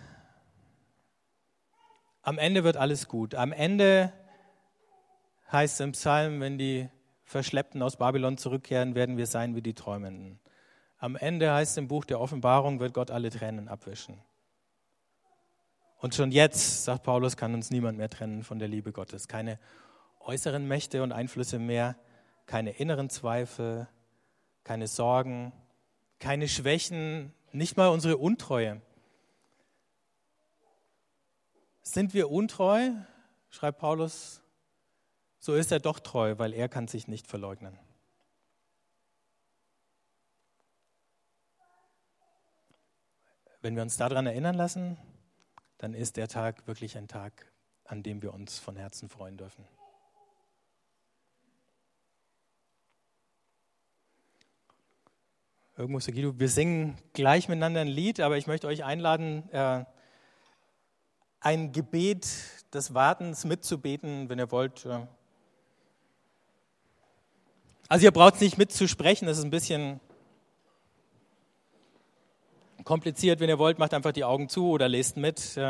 Am 2.23 2.39
Ende 2.39 2.65
wird 2.65 2.77
alles 2.77 3.07
gut. 3.07 3.37
Am 3.37 3.53
Ende 3.53 4.13
heißt 5.53 5.75
es 5.75 5.81
im 5.81 5.93
Psalm, 5.93 6.41
wenn 6.41 6.59
die 6.59 6.89
Verschleppten 7.23 7.81
aus 7.81 7.97
Babylon 7.97 8.39
zurückkehren, 8.39 8.97
werden 8.97 9.17
wir 9.17 9.27
sein 9.27 9.55
wie 9.55 9.63
die 9.63 9.75
Träumenden. 9.75 10.41
Am 10.99 11.15
Ende 11.15 11.53
heißt 11.53 11.73
es 11.73 11.77
im 11.77 11.87
Buch 11.87 12.05
der 12.05 12.21
Offenbarung, 12.21 12.81
wird 12.81 12.93
Gott 12.93 13.13
alle 13.13 13.31
Tränen 13.31 13.69
abwischen. 13.69 14.21
Und 15.99 16.15
schon 16.15 16.31
jetzt, 16.31 16.85
sagt 16.85 17.03
Paulus, 17.03 17.37
kann 17.37 17.55
uns 17.55 17.71
niemand 17.71 17.99
mehr 17.99 18.09
trennen 18.09 18.45
von 18.45 18.61
der 18.61 18.69
Liebe 18.69 18.93
Gottes. 18.93 19.27
Keine 19.27 19.59
äußeren 20.21 20.67
Mächte 20.67 21.03
und 21.03 21.11
Einflüsse 21.11 21.59
mehr, 21.59 21.97
keine 22.47 22.71
inneren 22.71 23.11
Zweifel, 23.11 23.89
keine 24.63 24.87
Sorgen, 24.87 25.53
keine 26.21 26.47
Schwächen, 26.47 27.35
nicht 27.51 27.77
mal 27.77 27.89
unsere 27.89 28.17
Untreue. 28.17 28.81
Sind 31.83 32.15
wir 32.15 32.31
untreu, 32.31 32.91
schreibt 33.51 33.79
Paulus, 33.79 34.41
so 35.41 35.55
ist 35.55 35.73
er 35.73 35.81
doch 35.81 35.99
treu, 35.99 36.35
weil 36.39 36.53
er 36.53 36.69
kann 36.69 36.87
sich 36.87 37.09
nicht 37.09 37.27
verleugnen. 37.27 37.77
Wenn 43.63 43.75
wir 43.75 43.83
uns 43.83 43.97
daran 43.97 44.27
erinnern 44.27 44.55
lassen, 44.55 44.97
dann 45.79 45.95
ist 45.95 46.17
der 46.17 46.29
Tag 46.29 46.67
wirklich 46.67 46.99
ein 46.99 47.09
Tag, 47.09 47.47
an 47.85 48.03
dem 48.03 48.21
wir 48.23 48.35
uns 48.35 48.59
von 48.59 48.77
Herzen 48.77 49.09
freuen 49.09 49.37
dürfen. 49.37 49.65
Irgendwo 55.77 56.01
Guido, 56.01 56.37
wir 56.41 56.49
singen 56.49 56.99
gleich 57.13 57.49
miteinander 57.49 57.83
ein 57.83 57.87
Lied, 57.87 58.19
aber 58.19 58.37
ich 58.37 58.49
möchte 58.49 58.67
euch 58.67 58.83
einladen, 58.83 59.49
äh, 59.53 59.85
ein 61.39 61.71
Gebet 61.71 62.27
des 62.75 62.95
Wartens 62.95 63.45
mitzubeten, 63.45 64.29
wenn 64.29 64.41
ihr 64.41 64.51
wollt. 64.51 64.85
Also 67.89 68.05
ihr 68.05 68.11
braucht 68.11 68.35
es 68.35 68.41
nicht 68.41 68.59
mitzusprechen, 68.59 69.29
das 69.29 69.39
ist 69.39 69.45
ein 69.45 69.51
bisschen 69.51 70.01
kompliziert. 72.89 73.39
Wenn 73.39 73.51
ihr 73.51 73.59
wollt, 73.59 73.79
macht 73.79 73.93
einfach 73.93 74.13
die 74.13 74.25
Augen 74.25 74.49
zu 74.49 74.71
oder 74.71 74.89
lest 74.89 75.19
mit. 75.19 75.61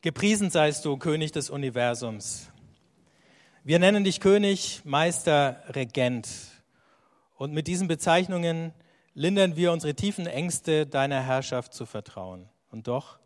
Gepriesen 0.00 0.48
seist 0.48 0.86
du, 0.86 0.96
König 0.96 1.30
des 1.32 1.50
Universums. 1.50 2.50
Wir 3.62 3.78
nennen 3.78 4.02
dich 4.02 4.18
König, 4.20 4.80
Meister, 4.84 5.62
Regent. 5.74 6.26
Und 7.36 7.52
mit 7.52 7.66
diesen 7.66 7.86
Bezeichnungen 7.86 8.72
lindern 9.12 9.56
wir 9.56 9.72
unsere 9.72 9.94
tiefen 9.94 10.26
Ängste, 10.26 10.86
deiner 10.86 11.20
Herrschaft 11.20 11.74
zu 11.74 11.84
vertrauen. 11.84 12.48
Und 12.70 12.88
doch 12.88 13.19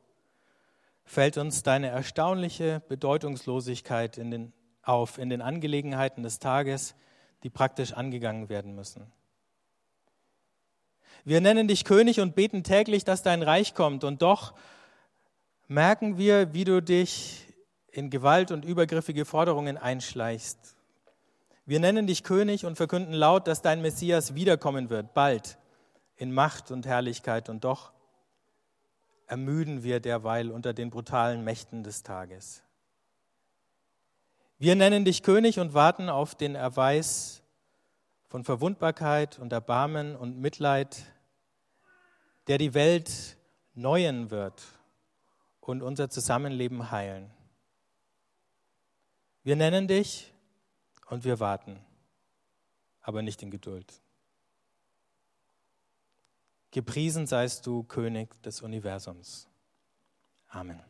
fällt 1.04 1.36
uns 1.36 1.62
deine 1.62 1.88
erstaunliche 1.88 2.82
Bedeutungslosigkeit 2.88 4.18
in 4.18 4.30
den, 4.30 4.52
auf 4.82 5.18
in 5.18 5.30
den 5.30 5.42
Angelegenheiten 5.42 6.22
des 6.22 6.38
Tages, 6.38 6.94
die 7.42 7.50
praktisch 7.50 7.92
angegangen 7.92 8.48
werden 8.48 8.74
müssen. 8.74 9.12
Wir 11.24 11.40
nennen 11.40 11.68
dich 11.68 11.84
König 11.84 12.20
und 12.20 12.34
beten 12.34 12.64
täglich, 12.64 13.04
dass 13.04 13.22
dein 13.22 13.42
Reich 13.42 13.74
kommt. 13.74 14.04
Und 14.04 14.20
doch 14.20 14.52
merken 15.68 16.18
wir, 16.18 16.52
wie 16.52 16.64
du 16.64 16.82
dich 16.82 17.46
in 17.90 18.10
Gewalt 18.10 18.50
und 18.50 18.64
übergriffige 18.64 19.24
Forderungen 19.24 19.78
einschleichst. 19.78 20.76
Wir 21.64 21.80
nennen 21.80 22.06
dich 22.06 22.24
König 22.24 22.66
und 22.66 22.76
verkünden 22.76 23.14
laut, 23.14 23.46
dass 23.48 23.62
dein 23.62 23.80
Messias 23.80 24.34
wiederkommen 24.34 24.90
wird, 24.90 25.14
bald, 25.14 25.56
in 26.16 26.30
Macht 26.30 26.70
und 26.70 26.84
Herrlichkeit. 26.84 27.48
Und 27.48 27.64
doch 27.64 27.93
ermüden 29.26 29.82
wir 29.82 30.00
derweil 30.00 30.50
unter 30.50 30.72
den 30.72 30.90
brutalen 30.90 31.44
Mächten 31.44 31.82
des 31.82 32.02
Tages. 32.02 32.62
Wir 34.58 34.74
nennen 34.76 35.04
dich 35.04 35.22
König 35.22 35.58
und 35.58 35.74
warten 35.74 36.08
auf 36.08 36.34
den 36.34 36.54
Erweis 36.54 37.42
von 38.28 38.44
Verwundbarkeit 38.44 39.38
und 39.38 39.52
Erbarmen 39.52 40.16
und 40.16 40.38
Mitleid 40.38 41.04
der 42.46 42.58
die 42.58 42.74
Welt 42.74 43.36
neuen 43.74 44.30
wird 44.30 44.62
und 45.60 45.82
unser 45.82 46.10
Zusammenleben 46.10 46.90
heilen. 46.90 47.30
Wir 49.42 49.56
nennen 49.56 49.88
dich 49.88 50.32
und 51.06 51.24
wir 51.24 51.40
warten, 51.40 51.80
aber 53.00 53.22
nicht 53.22 53.42
in 53.42 53.50
Geduld. 53.50 54.00
Gepriesen 56.74 57.28
seist 57.28 57.68
du, 57.68 57.84
König 57.84 58.42
des 58.42 58.60
Universums. 58.60 59.48
Amen. 60.48 60.82